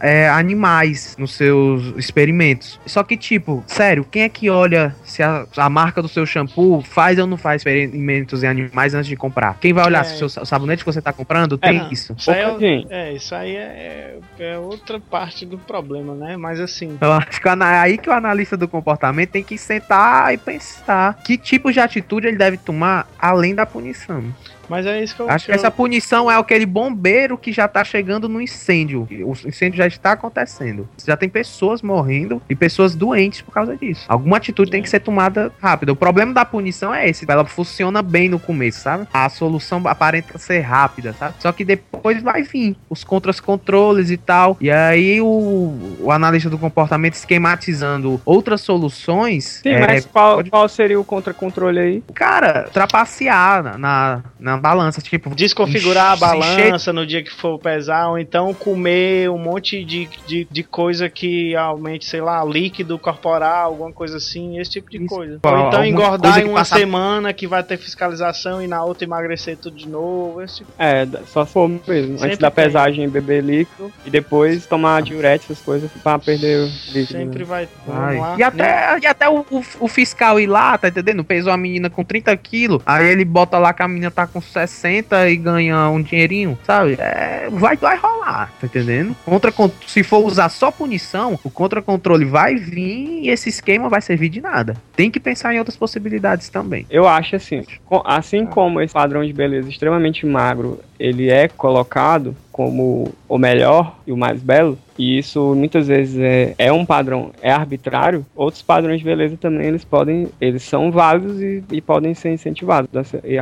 é, 0.00 0.28
animais 0.28 1.14
nos 1.18 1.32
seus 1.34 1.94
experimentos. 1.96 2.80
Só 2.86 3.02
que, 3.02 3.16
tipo, 3.16 3.62
sério, 3.66 4.04
quem 4.10 4.22
é 4.22 4.28
que 4.28 4.48
olha 4.50 4.94
se 5.04 5.22
a, 5.22 5.46
a 5.56 5.68
marca 5.70 6.00
do 6.02 6.08
seu 6.08 6.24
shampoo 6.26 6.80
faz 6.82 7.18
ou 7.18 7.26
não 7.26 7.36
faz 7.36 7.60
experimentos 7.60 8.42
em 8.42 8.46
animais 8.46 8.94
antes 8.94 9.08
de 9.08 9.16
comprar? 9.16 9.58
Quem 9.60 9.72
vai 9.72 9.84
olhar 9.86 10.00
É. 10.00 10.04
se 10.04 10.14
o 10.14 10.18
seu 10.18 10.28
sa- 10.28 10.44
sabonete 10.44 10.84
que 10.84 10.90
você 10.92 11.00
tá 11.02 11.12
comprando 11.12 11.27
tem 11.58 11.78
não. 11.78 11.92
isso? 11.92 12.14
Isso 12.16 12.30
aí, 12.30 12.40
é, 12.40 12.86
é, 12.88 13.12
isso 13.12 13.34
aí 13.34 13.54
é, 13.54 14.18
é- 14.38 14.44
é 14.52 14.58
outra 14.58 14.98
parte 14.98 15.44
do 15.44 15.58
problema, 15.58 16.14
né? 16.14 16.36
Mas 16.36 16.58
assim, 16.58 16.96
Eu 17.00 17.12
acho 17.12 17.40
que 17.40 17.48
aí 17.48 17.98
que 17.98 18.08
o 18.08 18.12
analista 18.12 18.56
do 18.56 18.66
comportamento 18.66 19.30
tem 19.30 19.44
que 19.44 19.58
sentar 19.58 20.32
e 20.32 20.38
pensar 20.38 21.18
que 21.22 21.36
tipo 21.36 21.70
de 21.70 21.80
atitude 21.80 22.26
ele 22.26 22.38
deve 22.38 22.56
tomar 22.56 23.06
além 23.18 23.54
da 23.54 23.66
punição. 23.66 24.24
Mas 24.68 24.86
é 24.86 25.02
isso 25.02 25.14
que 25.16 25.20
eu 25.22 25.30
Acho 25.30 25.46
que 25.46 25.50
eu- 25.50 25.54
essa 25.54 25.70
punição 25.70 26.30
é 26.30 26.36
aquele 26.36 26.66
bombeiro 26.66 27.36
que 27.38 27.52
já 27.52 27.66
tá 27.68 27.82
chegando 27.84 28.28
no 28.28 28.40
incêndio. 28.40 29.06
O 29.24 29.32
incêndio 29.46 29.76
já 29.78 29.86
está 29.86 30.12
acontecendo. 30.12 30.88
Já 31.06 31.16
tem 31.16 31.28
pessoas 31.28 31.82
morrendo 31.82 32.40
e 32.48 32.54
pessoas 32.54 32.94
doentes 32.94 33.42
por 33.42 33.52
causa 33.52 33.76
disso. 33.76 34.04
Alguma 34.08 34.36
atitude 34.36 34.70
tem 34.70 34.82
que 34.82 34.90
ser 34.90 35.00
tomada 35.00 35.52
rápida. 35.60 35.92
O 35.92 35.96
problema 35.96 36.32
da 36.32 36.44
punição 36.44 36.94
é 36.94 37.08
esse. 37.08 37.24
Ela 37.28 37.44
funciona 37.44 38.02
bem 38.02 38.28
no 38.28 38.38
começo, 38.38 38.80
sabe? 38.80 39.06
A 39.12 39.28
solução 39.28 39.82
aparenta 39.86 40.38
ser 40.38 40.60
rápida, 40.60 41.12
sabe? 41.14 41.34
Só 41.40 41.52
que 41.52 41.64
depois 41.64 42.22
vai 42.22 42.42
vir 42.42 42.76
os 42.90 43.04
contras-controles 43.04 44.10
e 44.10 44.16
tal. 44.16 44.56
E 44.60 44.70
aí 44.70 45.20
o, 45.20 45.96
o 46.00 46.10
analista 46.12 46.48
do 46.50 46.58
comportamento 46.58 47.14
esquematizando 47.14 48.20
outras 48.24 48.60
soluções. 48.60 49.60
Sim, 49.62 49.70
é, 49.70 49.86
mas 49.86 50.06
qual, 50.06 50.36
pode- 50.36 50.50
qual 50.50 50.68
seria 50.68 50.98
o 51.00 51.04
contra-controle 51.04 51.78
aí? 51.78 52.02
Cara, 52.14 52.68
trapacear 52.72 53.62
na, 53.62 53.78
na, 53.78 54.22
na 54.38 54.56
balança. 54.58 55.00
Tipo, 55.00 55.34
desconfigurar 55.34 56.12
a 56.12 56.16
encher- 56.16 56.28
balança 56.28 56.92
no 56.92 57.06
dia 57.06 57.22
que 57.22 57.32
for 57.32 57.58
pesar, 57.58 58.08
ou 58.08 58.18
então 58.18 58.52
comer 58.54 59.30
um 59.30 59.38
monte 59.38 59.84
de, 59.84 60.08
de, 60.26 60.46
de 60.50 60.62
coisa 60.62 61.08
que 61.08 61.54
aumente, 61.56 62.04
sei 62.06 62.20
lá, 62.20 62.44
líquido 62.44 62.98
corporal, 62.98 63.66
alguma 63.70 63.92
coisa 63.92 64.16
assim, 64.18 64.58
esse 64.58 64.70
tipo 64.72 64.90
de 64.90 64.98
Isso. 64.98 65.06
coisa. 65.14 65.32
Ou 65.34 65.38
então 65.50 65.54
alguma 65.64 65.86
engordar 65.86 66.38
em 66.40 66.44
uma 66.44 66.58
passa- 66.58 66.76
semana 66.76 67.32
que 67.32 67.46
vai 67.46 67.62
ter 67.62 67.76
fiscalização 67.76 68.62
e 68.62 68.66
na 68.66 68.82
outra 68.84 69.04
emagrecer 69.04 69.56
tudo 69.56 69.76
de 69.76 69.88
novo, 69.88 70.42
esse 70.42 70.58
tipo. 70.58 70.70
É, 70.78 71.06
só 71.26 71.44
se 71.44 71.52
for 71.52 71.68
mesmo. 71.68 71.84
Sempre 72.18 72.26
Antes 72.26 72.38
da 72.38 72.50
tem. 72.50 72.64
pesagem 72.64 73.08
beber 73.08 73.42
líquido 73.42 73.92
e 74.04 74.10
depois 74.10 74.66
tomar 74.66 75.02
diurético, 75.02 75.52
essas 75.52 75.64
coisas, 75.64 75.90
pra 76.02 76.18
perder 76.18 76.60
o 76.60 76.66
líquido. 76.92 77.06
Sempre 77.18 77.38
né? 77.40 77.44
vai. 77.44 77.68
Vai. 77.86 78.16
Vamos 78.16 78.20
lá. 78.20 78.36
E 78.38 78.42
até, 78.42 78.98
e 79.02 79.06
até 79.06 79.28
o, 79.28 79.44
o- 79.50 79.64
o 79.80 79.88
fiscal 79.88 80.38
ir 80.40 80.46
lá, 80.46 80.76
tá 80.78 80.88
entendendo? 80.88 81.24
Pesou 81.24 81.52
a 81.52 81.56
menina 81.56 81.88
com 81.90 82.04
30 82.04 82.36
quilos, 82.36 82.82
aí 82.86 83.06
ele 83.08 83.24
bota 83.24 83.58
lá 83.58 83.72
que 83.72 83.82
a 83.82 83.88
menina 83.88 84.10
tá 84.10 84.26
com 84.26 84.40
60 84.48 85.28
e 85.28 85.36
ganha 85.36 85.88
um 85.88 86.02
dinheirinho, 86.02 86.58
sabe? 86.64 86.96
É, 86.98 87.48
vai, 87.50 87.76
vai 87.76 87.96
rolar, 87.96 88.17
tá 88.32 88.66
entendendo? 88.66 89.14
Contra, 89.24 89.50
con- 89.50 89.70
se 89.86 90.02
for 90.02 90.24
usar 90.24 90.48
só 90.48 90.70
punição, 90.70 91.38
o 91.44 91.50
contra-controle 91.50 92.24
vai 92.24 92.56
vir 92.56 93.24
e 93.24 93.28
esse 93.30 93.48
esquema 93.48 93.88
vai 93.88 94.00
servir 94.00 94.28
de 94.28 94.40
nada. 94.40 94.76
Tem 94.94 95.10
que 95.10 95.20
pensar 95.20 95.54
em 95.54 95.58
outras 95.58 95.76
possibilidades 95.76 96.48
também. 96.48 96.86
Eu 96.90 97.06
acho 97.06 97.36
assim, 97.36 97.64
assim 98.04 98.46
como 98.46 98.80
esse 98.80 98.92
padrão 98.94 99.24
de 99.24 99.32
beleza 99.32 99.68
extremamente 99.68 100.26
magro, 100.26 100.80
ele 100.98 101.30
é 101.30 101.48
colocado 101.48 102.34
como 102.50 103.12
o 103.28 103.38
melhor 103.38 103.98
e 104.04 104.10
o 104.10 104.16
mais 104.16 104.42
belo, 104.42 104.76
e 104.98 105.16
isso 105.16 105.54
muitas 105.54 105.86
vezes 105.86 106.18
é, 106.18 106.54
é 106.58 106.72
um 106.72 106.84
padrão, 106.84 107.30
é 107.40 107.52
arbitrário, 107.52 108.26
outros 108.34 108.62
padrões 108.62 108.98
de 108.98 109.04
beleza 109.04 109.36
também 109.36 109.68
eles 109.68 109.84
podem, 109.84 110.26
eles 110.40 110.64
são 110.64 110.90
válidos 110.90 111.40
e, 111.40 111.62
e 111.70 111.80
podem 111.80 112.14
ser 112.14 112.32
incentivados. 112.32 112.90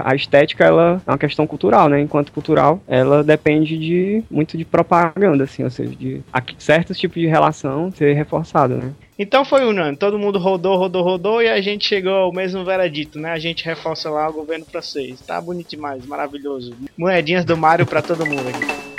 A 0.05 0.15
estética 0.15 0.65
ela 0.65 1.01
é 1.07 1.11
uma 1.11 1.17
questão 1.17 1.47
cultural, 1.47 1.89
né? 1.89 1.99
Enquanto 1.99 2.31
cultural, 2.31 2.83
ela 2.87 3.25
depende 3.25 3.79
de 3.79 4.23
muito 4.31 4.59
de 4.59 4.67
propaganda, 4.77 5.45
assim, 5.45 5.65
ou 5.65 5.71
seja, 5.71 5.95
de 5.97 6.23
certos 6.59 6.99
tipos 6.99 7.21
de 7.21 7.27
relação 7.27 7.91
ser 7.91 8.13
reforçado, 8.13 8.77
né? 8.77 8.93
Então 9.19 9.45
foi 9.45 9.65
unânime, 9.65 9.97
todo 9.97 10.19
mundo 10.19 10.39
rodou, 10.39 10.77
rodou, 10.77 11.03
rodou 11.03 11.43
e 11.43 11.49
a 11.49 11.61
gente 11.63 11.89
chegou 11.89 12.13
ao 12.13 12.33
mesmo 12.33 12.63
veredito, 12.65 13.19
né? 13.19 13.31
A 13.31 13.39
gente 13.39 13.65
reforça 13.65 14.11
lá 14.11 14.29
o 14.29 14.35
governo 14.35 14.67
francês. 14.67 15.21
Tá 15.21 15.41
bonito 15.41 15.71
demais, 15.71 16.05
maravilhoso. 16.05 16.75
Moedinhas 16.99 17.45
do 17.45 17.57
Mario 17.57 17.87
pra 17.87 18.03
todo 18.03 18.27
mundo 18.27 18.47
aqui. 18.49 18.96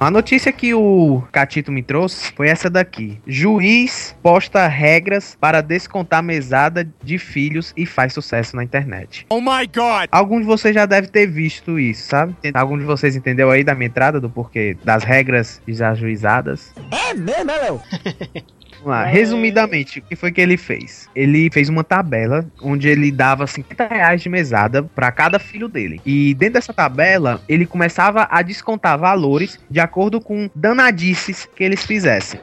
A 0.00 0.12
notícia 0.12 0.52
que 0.52 0.72
o 0.74 1.24
Catito 1.32 1.72
me 1.72 1.82
trouxe 1.82 2.32
foi 2.32 2.48
essa 2.48 2.70
daqui. 2.70 3.20
Juiz 3.26 4.16
posta 4.22 4.68
regras 4.68 5.36
para 5.40 5.60
descontar 5.60 6.22
mesada 6.22 6.88
de 7.02 7.18
filhos 7.18 7.72
e 7.76 7.84
faz 7.84 8.12
sucesso 8.12 8.54
na 8.54 8.62
internet. 8.62 9.26
Oh 9.28 9.40
my 9.40 9.66
god! 9.66 10.08
Alguns 10.12 10.42
de 10.42 10.46
vocês 10.46 10.72
já 10.72 10.86
devem 10.86 11.10
ter 11.10 11.26
visto 11.26 11.80
isso, 11.80 12.08
sabe? 12.08 12.32
Algum 12.54 12.78
de 12.78 12.84
vocês 12.84 13.16
entendeu 13.16 13.50
aí 13.50 13.64
da 13.64 13.74
minha 13.74 13.88
entrada 13.88 14.20
do 14.20 14.30
porquê 14.30 14.76
das 14.84 15.02
regras 15.02 15.60
desajuizadas? 15.66 16.72
É 16.92 17.14
mesmo, 17.14 17.44
né, 17.46 17.56
Léo? 17.56 17.82
Vamos 18.78 18.90
lá. 18.90 19.04
Resumidamente, 19.04 19.98
o 19.98 20.02
que 20.02 20.14
foi 20.16 20.30
que 20.32 20.40
ele 20.40 20.56
fez? 20.56 21.08
Ele 21.14 21.50
fez 21.52 21.68
uma 21.68 21.82
tabela 21.84 22.46
onde 22.62 22.88
ele 22.88 23.10
dava 23.10 23.46
50 23.46 23.86
reais 23.86 24.22
de 24.22 24.28
mesada 24.28 24.82
para 24.82 25.10
cada 25.12 25.38
filho 25.38 25.68
dele. 25.68 26.00
E 26.06 26.34
dentro 26.34 26.54
dessa 26.54 26.72
tabela, 26.72 27.40
ele 27.48 27.66
começava 27.66 28.26
a 28.30 28.40
descontar 28.42 28.98
valores 28.98 29.58
de 29.70 29.80
acordo 29.80 30.20
com 30.20 30.48
danadices 30.54 31.48
que 31.56 31.64
eles 31.64 31.84
fizessem. 31.84 32.40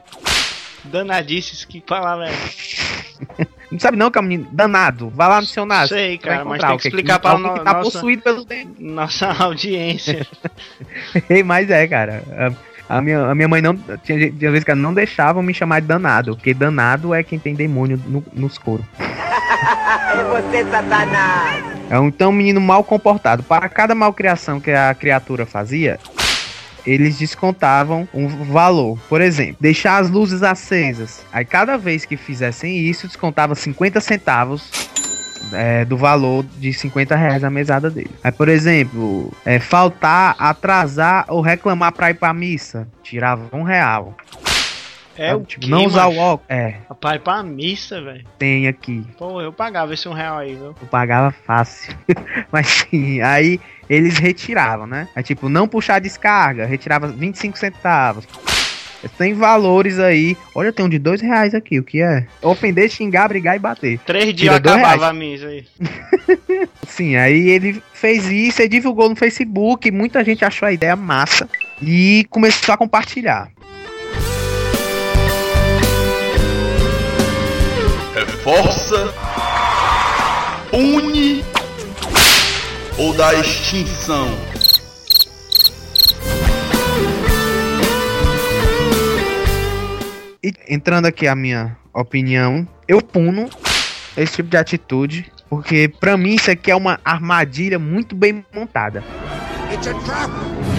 Danadices, 0.84 1.66
que 1.66 1.82
palavra 1.82 2.30
é? 2.30 3.46
Não 3.72 3.80
sabe 3.80 3.98
não 3.98 4.12
que 4.12 4.20
é 4.20 4.22
danado. 4.52 5.10
Vai 5.10 5.28
lá 5.28 5.38
no 5.42 5.48
dicionário. 5.48 5.90
Sei, 5.90 6.18
você 6.22 6.28
vai 6.28 6.38
cara, 6.38 6.46
mas 6.46 6.62
tem 6.62 6.78
que 6.78 6.88
explicar 6.88 7.20
que 7.20 7.28
no- 7.28 7.54
que 7.56 7.60
tá 7.62 7.74
nossa- 7.74 7.92
possuído 7.92 8.22
pelo 8.22 8.46
dente. 8.46 8.76
Nossa 8.80 9.28
audiência. 9.44 10.26
Mas 11.44 11.70
é, 11.72 11.88
cara. 11.88 12.24
A, 12.88 13.02
minha, 13.02 13.20
a 13.28 13.36
minha 13.36 13.48
mãe 13.48 13.62
não. 13.62 13.76
Tinha, 14.04 14.32
tinha 14.32 14.52
vezes 14.52 14.64
que 14.64 14.72
ela 14.72 14.80
não 14.80 14.94
deixava 14.94 15.42
me 15.42 15.54
chamar 15.54 15.80
de 15.82 15.88
danado. 15.88 16.36
Porque 16.36 16.54
danado 16.54 17.14
é 17.14 17.24
quem 17.24 17.40
tem 17.40 17.56
demônio 17.56 18.00
no- 18.06 18.24
nos 18.34 18.58
coros. 18.58 18.86
É 19.00 20.24
você, 20.24 20.64
Satanás! 20.70 21.64
É 21.90 22.00
um, 22.00 22.08
então 22.08 22.30
um 22.30 22.34
menino 22.34 22.62
mal 22.62 22.84
comportado. 22.84 23.44
Para 23.44 23.68
cada 23.70 23.94
malcriação 23.96 24.60
que 24.60 24.72
a 24.72 24.94
criatura 24.94 25.46
fazia, 25.46 26.00
eles 26.86 27.18
descontavam 27.18 28.08
um 28.14 28.28
valor. 28.46 28.98
Por 29.10 29.22
exemplo, 29.22 29.58
deixar 29.60 29.98
as 29.98 30.10
luzes 30.10 30.44
acesas. 30.44 31.24
Aí 31.34 31.44
cada 31.46 31.78
vez 31.78 32.06
que 32.06 32.16
fizessem 32.18 32.78
isso, 32.78 33.08
descontava 33.08 33.56
50 33.56 34.00
centavos. 34.02 34.70
É, 35.54 35.86
do 35.86 35.98
valor 35.98 36.44
de 36.58 36.72
50 36.74 37.16
reais 37.16 37.44
a 37.44 37.50
mesada 37.50 37.90
dele. 37.90 38.12
Aí, 38.24 38.32
por 38.32 38.50
exemplo, 38.50 39.32
é, 39.46 39.60
faltar, 39.60 40.36
atrasar 40.40 41.26
ou 41.30 41.42
reclamar 41.42 41.92
pra 41.94 42.10
ir 42.10 42.16
pra 42.16 42.34
missa, 42.34 42.88
tirava 43.04 43.44
um 43.54 43.64
real. 43.64 44.16
É 45.18 45.30
Sabe? 45.30 45.44
o 45.44 45.46
tipo, 45.46 45.66
quê, 45.66 45.72
não 45.72 45.86
usar 45.86 46.08
macho? 46.08 46.18
o 46.18 46.22
óculos. 46.22 46.46
É, 46.50 46.76
Rapaz, 46.90 47.22
pra 47.22 47.42
missa, 47.42 48.02
velho. 48.02 48.26
tem 48.38 48.68
aqui. 48.68 49.06
Pô, 49.18 49.42
eu 49.42 49.54
pagava 49.54 49.94
esse 49.94 50.10
um 50.10 50.14
real 50.14 50.38
aí, 50.40 50.56
viu? 50.56 50.76
Eu 50.82 50.88
pagava 50.92 51.32
fácil. 51.32 51.96
Mas 52.52 52.68
sim, 52.68 53.22
aí 53.22 53.58
eles 53.90 54.18
retiravam, 54.18 54.86
né? 54.86 55.08
Aí 55.16 55.24
tipo, 55.24 55.48
não 55.48 55.70
puxar 55.70 56.00
descarga, 56.00 56.66
retirava 56.66 57.08
25 57.08 57.58
centavos. 57.58 58.28
Tem 59.18 59.34
valores 59.34 60.00
aí. 60.00 60.36
Olha, 60.54 60.72
tem 60.74 60.86
um 60.86 60.90
de 60.90 61.00
dois 61.00 61.22
reais 61.22 61.54
aqui. 61.54 61.80
O 61.80 61.84
que 61.84 62.02
é? 62.02 62.26
Ofender, 62.42 62.90
xingar, 62.90 63.28
brigar 63.28 63.56
e 63.56 63.60
bater. 63.60 64.00
Três 64.00 64.26
dias 64.34 64.56
Tira 64.56 64.56
acabava 64.56 64.88
reais. 64.88 65.04
a 65.04 65.14
missa 65.14 65.48
aí. 65.48 65.66
Sim, 66.88 67.16
aí 67.16 67.50
ele 67.50 67.82
fez 67.94 68.26
isso 68.30 68.62
e 68.62 68.68
divulgou 68.68 69.10
no 69.10 69.16
Facebook. 69.16 69.90
Muita 69.92 70.24
gente 70.24 70.44
achou 70.44 70.68
a 70.68 70.74
ideia 70.74 70.96
massa 70.96 71.48
e 71.82 72.26
começou 72.30 72.74
a 72.74 72.78
compartilhar. 72.78 73.50
Reforça, 78.14 79.14
une 80.72 81.44
ou 82.98 83.14
da 83.14 83.34
extinção. 83.36 84.55
E 90.46 90.54
entrando 90.70 91.08
aqui 91.08 91.28
a 91.28 91.34
minha 91.34 91.76
opinião, 91.92 92.68
eu 92.88 93.02
puno 93.02 93.50
esse 94.16 94.36
tipo 94.36 94.48
de 94.48 94.56
atitude, 94.56 95.32
porque 95.50 95.92
pra 96.00 96.16
mim 96.16 96.36
isso 96.36 96.52
aqui 96.52 96.70
é 96.70 96.76
uma 96.76 97.00
armadilha 97.04 97.80
muito 97.80 98.16
bem 98.16 98.46
montada. 98.54 99.04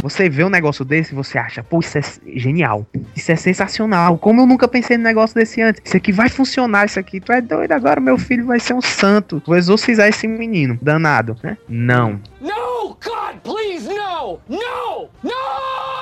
Você 0.03 0.29
vê 0.29 0.45
um 0.45 0.49
negócio 0.49 0.85
desse 0.85 1.11
e 1.11 1.17
você 1.17 1.37
acha, 1.37 1.65
pô, 1.65 1.81
isso 1.81 1.99
é 1.99 2.03
genial. 2.37 2.87
Isso 3.17 3.33
é 3.33 3.35
sensacional. 3.35 4.17
Como 4.19 4.41
eu 4.41 4.47
nunca 4.47 4.69
pensei 4.69 4.97
num 4.97 5.03
negócio 5.03 5.35
desse 5.35 5.61
antes. 5.61 5.83
Isso 5.85 5.97
aqui 5.97 6.13
vai 6.13 6.29
funcionar, 6.29 6.87
isso 6.87 7.01
aqui. 7.01 7.19
Tu 7.19 7.33
é 7.33 7.41
doido 7.41 7.73
agora, 7.73 8.01
meu 8.01 8.17
filho 8.17 8.47
vai 8.47 8.61
ser 8.61 8.73
um 8.73 8.81
santo. 8.81 9.43
Vou 9.45 9.57
exorcizar 9.57 10.07
esse 10.07 10.29
menino. 10.29 10.79
Danado, 10.81 11.37
né? 11.43 11.59
Não. 11.69 12.21
No! 12.41 12.97
God, 13.05 13.41
please, 13.43 13.89
no! 13.89 14.39
No! 14.49 15.09
No! 15.25 15.96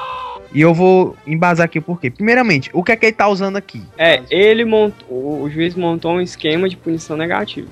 E 0.54 0.60
eu 0.60 0.72
vou 0.72 1.16
embasar 1.26 1.64
aqui 1.64 1.80
o 1.80 1.82
porquê. 1.82 2.10
Primeiramente, 2.10 2.70
o 2.72 2.82
que 2.84 2.92
é 2.92 2.96
que 2.96 3.06
ele 3.06 3.12
tá 3.12 3.26
usando 3.26 3.56
aqui? 3.56 3.82
É, 3.98 4.22
ele 4.30 4.64
montou. 4.64 5.42
O 5.42 5.50
juiz 5.50 5.74
montou 5.74 6.12
um 6.12 6.20
esquema 6.20 6.68
de 6.68 6.76
punição 6.76 7.16
negativa. 7.16 7.66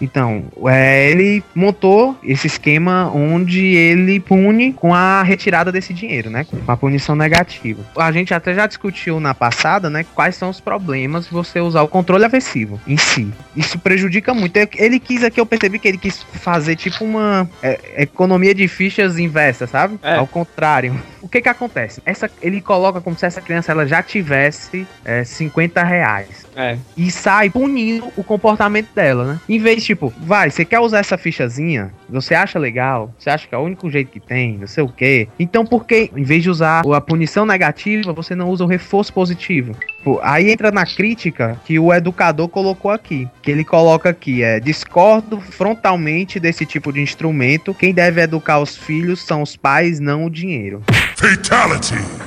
Então, 0.00 0.44
é, 0.66 1.10
ele 1.10 1.42
montou 1.54 2.16
esse 2.22 2.46
esquema 2.46 3.10
onde 3.14 3.64
ele 3.64 4.20
pune 4.20 4.72
com 4.72 4.94
a 4.94 5.22
retirada 5.22 5.72
desse 5.72 5.94
dinheiro, 5.94 6.28
né? 6.30 6.44
Com 6.64 6.70
a 6.70 6.76
punição 6.76 7.16
negativa. 7.16 7.82
A 7.96 8.12
gente 8.12 8.34
até 8.34 8.54
já 8.54 8.66
discutiu 8.66 9.18
na 9.20 9.34
passada, 9.34 9.88
né? 9.88 10.04
Quais 10.14 10.36
são 10.36 10.50
os 10.50 10.60
problemas 10.60 11.26
de 11.26 11.30
você 11.32 11.60
usar 11.60 11.82
o 11.82 11.88
controle 11.88 12.24
aversivo 12.24 12.80
em 12.86 12.96
si. 12.96 13.32
Isso 13.56 13.78
prejudica 13.78 14.34
muito. 14.34 14.56
Eu- 14.56 14.68
Ele 14.76 14.98
quis 15.00 15.24
aqui, 15.24 15.40
eu 15.40 15.46
percebi 15.46 15.78
que 15.78 15.88
ele 15.88 15.98
quis 15.98 16.22
fazer 16.22 16.76
tipo 16.76 17.04
uma 17.04 17.48
é, 17.62 17.78
economia 17.98 18.54
de 18.54 18.68
fichas 18.68 19.18
inversa, 19.18 19.66
sabe? 19.66 19.98
É. 20.02 20.16
Ao 20.16 20.26
contrário. 20.26 20.94
O 21.22 21.28
que 21.28 21.40
que 21.42 21.48
acontece? 21.48 22.00
Essa, 22.06 22.30
ele 22.40 22.60
coloca 22.60 23.00
como 23.00 23.18
se 23.18 23.26
essa 23.26 23.40
criança 23.40 23.72
ela 23.72 23.84
já 23.86 24.00
tivesse 24.02 24.86
é, 25.04 25.24
50 25.24 25.82
reais 25.82 26.46
É. 26.54 26.76
e 26.96 27.10
sai 27.10 27.50
punindo 27.50 28.12
o 28.16 28.22
comportamento 28.22 28.88
dela, 28.94 29.24
né? 29.24 29.40
Em 29.48 29.58
vez, 29.58 29.85
tipo, 29.86 30.12
vai, 30.18 30.50
você 30.50 30.64
quer 30.64 30.80
usar 30.80 30.98
essa 30.98 31.16
fichazinha? 31.16 31.92
Você 32.08 32.34
acha 32.34 32.58
legal? 32.58 33.14
Você 33.18 33.30
acha 33.30 33.46
que 33.46 33.54
é 33.54 33.58
o 33.58 33.62
único 33.62 33.88
jeito 33.90 34.10
que 34.10 34.20
tem? 34.20 34.58
Não 34.58 34.66
sei 34.66 34.82
o 34.82 34.88
quê. 34.88 35.28
Então, 35.38 35.64
por 35.64 35.86
que, 35.86 36.10
em 36.14 36.22
vez 36.22 36.42
de 36.42 36.50
usar 36.50 36.82
a 36.84 37.00
punição 37.00 37.46
negativa, 37.46 38.12
você 38.12 38.34
não 38.34 38.50
usa 38.50 38.64
o 38.64 38.66
reforço 38.66 39.12
positivo? 39.12 39.74
Aí 40.22 40.50
entra 40.50 40.70
na 40.70 40.84
crítica 40.84 41.60
que 41.64 41.78
o 41.78 41.92
educador 41.92 42.48
colocou 42.48 42.90
aqui. 42.90 43.28
Que 43.42 43.50
ele 43.50 43.64
coloca 43.64 44.10
aqui, 44.10 44.42
é, 44.42 44.60
discordo 44.60 45.40
frontalmente 45.40 46.38
desse 46.38 46.64
tipo 46.64 46.92
de 46.92 47.00
instrumento. 47.00 47.74
Quem 47.74 47.92
deve 47.92 48.20
educar 48.20 48.60
os 48.60 48.76
filhos 48.76 49.20
são 49.20 49.42
os 49.42 49.56
pais, 49.56 49.98
não 49.98 50.24
o 50.24 50.30
dinheiro. 50.30 50.82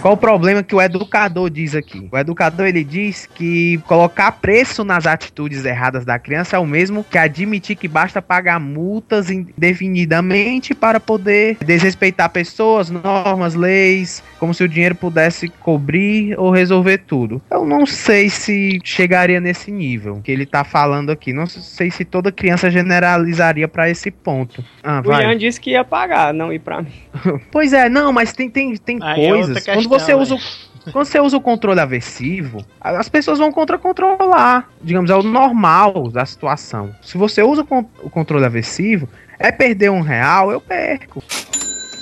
Qual 0.01 0.13
o 0.15 0.17
problema 0.17 0.63
que 0.63 0.73
o 0.73 0.81
educador 0.81 1.49
diz 1.49 1.75
aqui? 1.75 2.07
O 2.11 2.17
educador 2.17 2.65
ele 2.65 2.83
diz 2.83 3.27
que 3.27 3.77
colocar 3.85 4.31
preço 4.31 4.83
nas 4.83 5.05
atitudes 5.05 5.63
erradas 5.63 6.03
da 6.05 6.17
criança 6.17 6.55
é 6.55 6.59
o 6.59 6.65
mesmo 6.65 7.03
que 7.03 7.17
admitir 7.17 7.75
que 7.75 7.87
basta 7.87 8.21
pagar 8.21 8.59
multas 8.59 9.29
indefinidamente 9.29 10.73
para 10.73 10.99
poder 10.99 11.57
desrespeitar 11.63 12.29
pessoas, 12.29 12.89
normas, 12.89 13.53
leis, 13.55 14.23
como 14.39 14.53
se 14.53 14.63
o 14.63 14.67
dinheiro 14.67 14.95
pudesse 14.95 15.49
cobrir 15.49 16.37
ou 16.39 16.49
resolver 16.49 16.99
tudo. 16.99 17.41
Eu 17.51 17.65
não 17.65 17.85
sei 17.85 18.29
se 18.29 18.79
chegaria 18.83 19.39
nesse 19.39 19.71
nível 19.71 20.21
que 20.23 20.31
ele 20.31 20.45
tá 20.45 20.63
falando 20.63 21.11
aqui. 21.11 21.31
Não 21.33 21.45
sei 21.45 21.91
se 21.91 22.03
toda 22.05 22.31
criança 22.31 22.71
generalizaria 22.71 23.67
para 23.67 23.89
esse 23.89 24.09
ponto. 24.09 24.63
Ah, 24.83 25.01
O 25.05 25.09
vai. 25.09 25.25
Ian 25.25 25.37
disse 25.37 25.59
que 25.59 25.71
ia 25.71 25.83
pagar, 25.83 26.33
não 26.33 26.51
ir 26.51 26.59
pra 26.59 26.81
mim. 26.81 26.91
Pois 27.51 27.73
é, 27.73 27.89
não, 27.89 28.11
mas 28.13 28.31
tem, 28.33 28.49
tem, 28.49 28.75
tem 28.85 28.99
Aí 29.01 29.25
é 29.25 29.29
coisas. 29.29 29.65
quando 29.65 29.77
questão, 29.77 29.99
você 29.99 30.13
usa 30.13 30.35
o 30.35 30.37
né? 30.37 30.91
quando 30.91 31.05
você 31.05 31.19
usa 31.19 31.37
o 31.37 31.41
controle 31.41 31.79
aversivo, 31.79 32.65
as 32.79 33.09
pessoas 33.09 33.39
vão 33.39 33.51
contra-controlar. 33.51 34.69
Digamos, 34.81 35.09
é 35.09 35.15
o 35.15 35.23
normal 35.23 36.09
da 36.09 36.25
situação. 36.25 36.93
Se 37.01 37.17
você 37.17 37.41
usa 37.43 37.65
o 37.69 37.85
o 38.01 38.09
controle 38.09 38.45
aversivo, 38.45 39.07
é 39.37 39.51
perder 39.51 39.91
um 39.91 40.01
real, 40.01 40.51
eu 40.51 40.59
perco. 40.59 41.23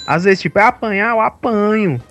Às 0.08 0.24
vezes, 0.24 0.40
tipo, 0.42 0.58
é 0.58 0.64
apanhar, 0.64 1.12
eu 1.12 1.22
apanho. 1.22 2.02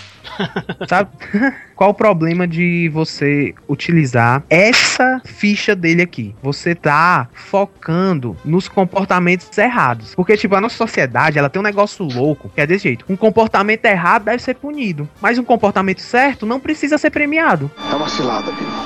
Sabe? 0.88 1.10
Qual 1.80 1.92
o 1.92 1.94
problema 1.94 2.46
de 2.46 2.90
você 2.90 3.54
utilizar 3.66 4.44
essa 4.50 5.22
ficha 5.24 5.74
dele 5.74 6.02
aqui? 6.02 6.34
Você 6.42 6.74
tá 6.74 7.26
focando 7.32 8.36
nos 8.44 8.68
comportamentos 8.68 9.56
errados. 9.56 10.14
Porque, 10.14 10.36
tipo, 10.36 10.54
a 10.54 10.60
nossa 10.60 10.76
sociedade, 10.76 11.38
ela 11.38 11.48
tem 11.48 11.58
um 11.58 11.62
negócio 11.62 12.04
louco, 12.04 12.50
que 12.54 12.60
é 12.60 12.66
desse 12.66 12.82
jeito. 12.82 13.06
Um 13.08 13.16
comportamento 13.16 13.82
errado 13.86 14.24
deve 14.24 14.42
ser 14.42 14.56
punido. 14.56 15.08
Mas 15.22 15.38
um 15.38 15.42
comportamento 15.42 16.02
certo 16.02 16.44
não 16.44 16.60
precisa 16.60 16.98
ser 16.98 17.08
premiado. 17.08 17.70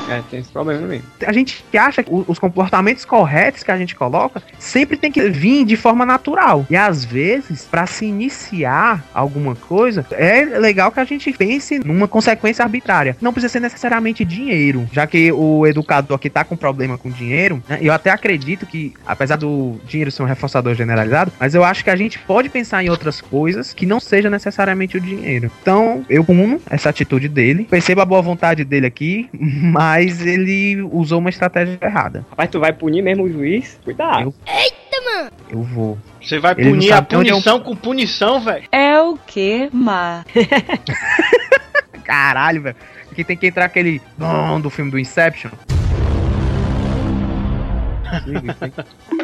É, 0.08 0.22
tem 0.30 0.38
esse 0.38 0.50
problema 0.50 0.86
mesmo. 0.86 1.04
A 1.26 1.32
gente 1.32 1.64
acha 1.76 2.00
que 2.00 2.10
os 2.12 2.38
comportamentos 2.38 3.04
corretos 3.04 3.64
que 3.64 3.72
a 3.72 3.76
gente 3.76 3.96
coloca 3.96 4.40
sempre 4.56 4.96
tem 4.96 5.10
que 5.10 5.30
vir 5.30 5.64
de 5.64 5.76
forma 5.76 6.06
natural. 6.06 6.64
E 6.70 6.76
às 6.76 7.04
vezes, 7.04 7.64
para 7.64 7.86
se 7.88 8.06
iniciar 8.06 9.02
alguma 9.12 9.56
coisa, 9.56 10.06
é 10.12 10.44
legal 10.44 10.92
que 10.92 11.00
a 11.00 11.04
gente 11.04 11.32
pense 11.32 11.80
numa 11.80 12.06
consequência 12.06 12.62
arbitrária. 12.62 12.83
Não 13.20 13.32
precisa 13.32 13.52
ser 13.52 13.60
necessariamente 13.60 14.24
dinheiro, 14.24 14.88
já 14.92 15.06
que 15.06 15.32
o 15.32 15.66
educador 15.66 16.16
aqui 16.16 16.28
tá 16.30 16.44
com 16.44 16.56
problema 16.56 16.96
com 16.98 17.10
dinheiro. 17.10 17.62
né? 17.68 17.78
Eu 17.80 17.92
até 17.92 18.10
acredito 18.10 18.66
que, 18.66 18.92
apesar 19.06 19.36
do 19.36 19.80
dinheiro 19.86 20.10
ser 20.10 20.22
um 20.22 20.26
reforçador 20.26 20.74
generalizado, 20.74 21.32
mas 21.40 21.54
eu 21.54 21.64
acho 21.64 21.82
que 21.84 21.90
a 21.90 21.96
gente 21.96 22.18
pode 22.18 22.48
pensar 22.48 22.84
em 22.84 22.90
outras 22.90 23.20
coisas 23.20 23.72
que 23.72 23.86
não 23.86 23.98
seja 24.00 24.28
necessariamente 24.30 24.96
o 24.96 25.00
dinheiro. 25.00 25.50
Então, 25.62 26.04
eu 26.08 26.24
puno 26.24 26.60
essa 26.68 26.90
atitude 26.90 27.28
dele, 27.28 27.64
percebo 27.70 28.00
a 28.00 28.04
boa 28.04 28.20
vontade 28.22 28.64
dele 28.64 28.86
aqui, 28.86 29.28
mas 29.32 30.24
ele 30.24 30.82
usou 30.92 31.18
uma 31.18 31.30
estratégia 31.30 31.78
errada. 31.82 32.24
Rapaz, 32.30 32.50
tu 32.50 32.60
vai 32.60 32.72
punir 32.72 33.02
mesmo 33.02 33.24
o 33.24 33.28
juiz? 33.32 33.78
Cuidado. 33.84 34.22
Eu- 34.26 34.34
Eu 35.50 35.62
vou. 35.62 35.98
Você 36.20 36.38
vai 36.38 36.54
Ele 36.56 36.70
punir 36.70 36.92
a 36.92 36.96
é 36.96 37.00
um- 37.00 37.04
punição 37.04 37.60
com 37.60 37.76
punição, 37.76 38.40
velho. 38.40 38.64
É 38.72 38.98
o 39.00 39.16
que, 39.26 39.68
Má? 39.72 40.24
Caralho, 42.04 42.62
velho. 42.62 42.76
Aqui 43.10 43.24
tem 43.24 43.36
que 43.36 43.46
entrar 43.46 43.64
aquele 43.64 44.00
bom 44.16 44.60
do 44.60 44.70
filme 44.70 44.90
do 44.90 44.98
Inception. 44.98 45.50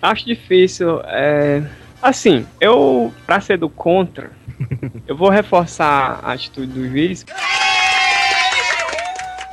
Acho 0.00 0.24
difícil. 0.24 1.00
É... 1.04 1.62
Assim, 2.00 2.46
eu, 2.60 3.12
pra 3.26 3.40
ser 3.40 3.58
do 3.58 3.68
contra, 3.68 4.30
eu 5.06 5.16
vou 5.16 5.28
reforçar 5.28 6.20
a 6.22 6.32
atitude 6.32 6.72
do 6.72 6.88
juiz. 6.88 7.26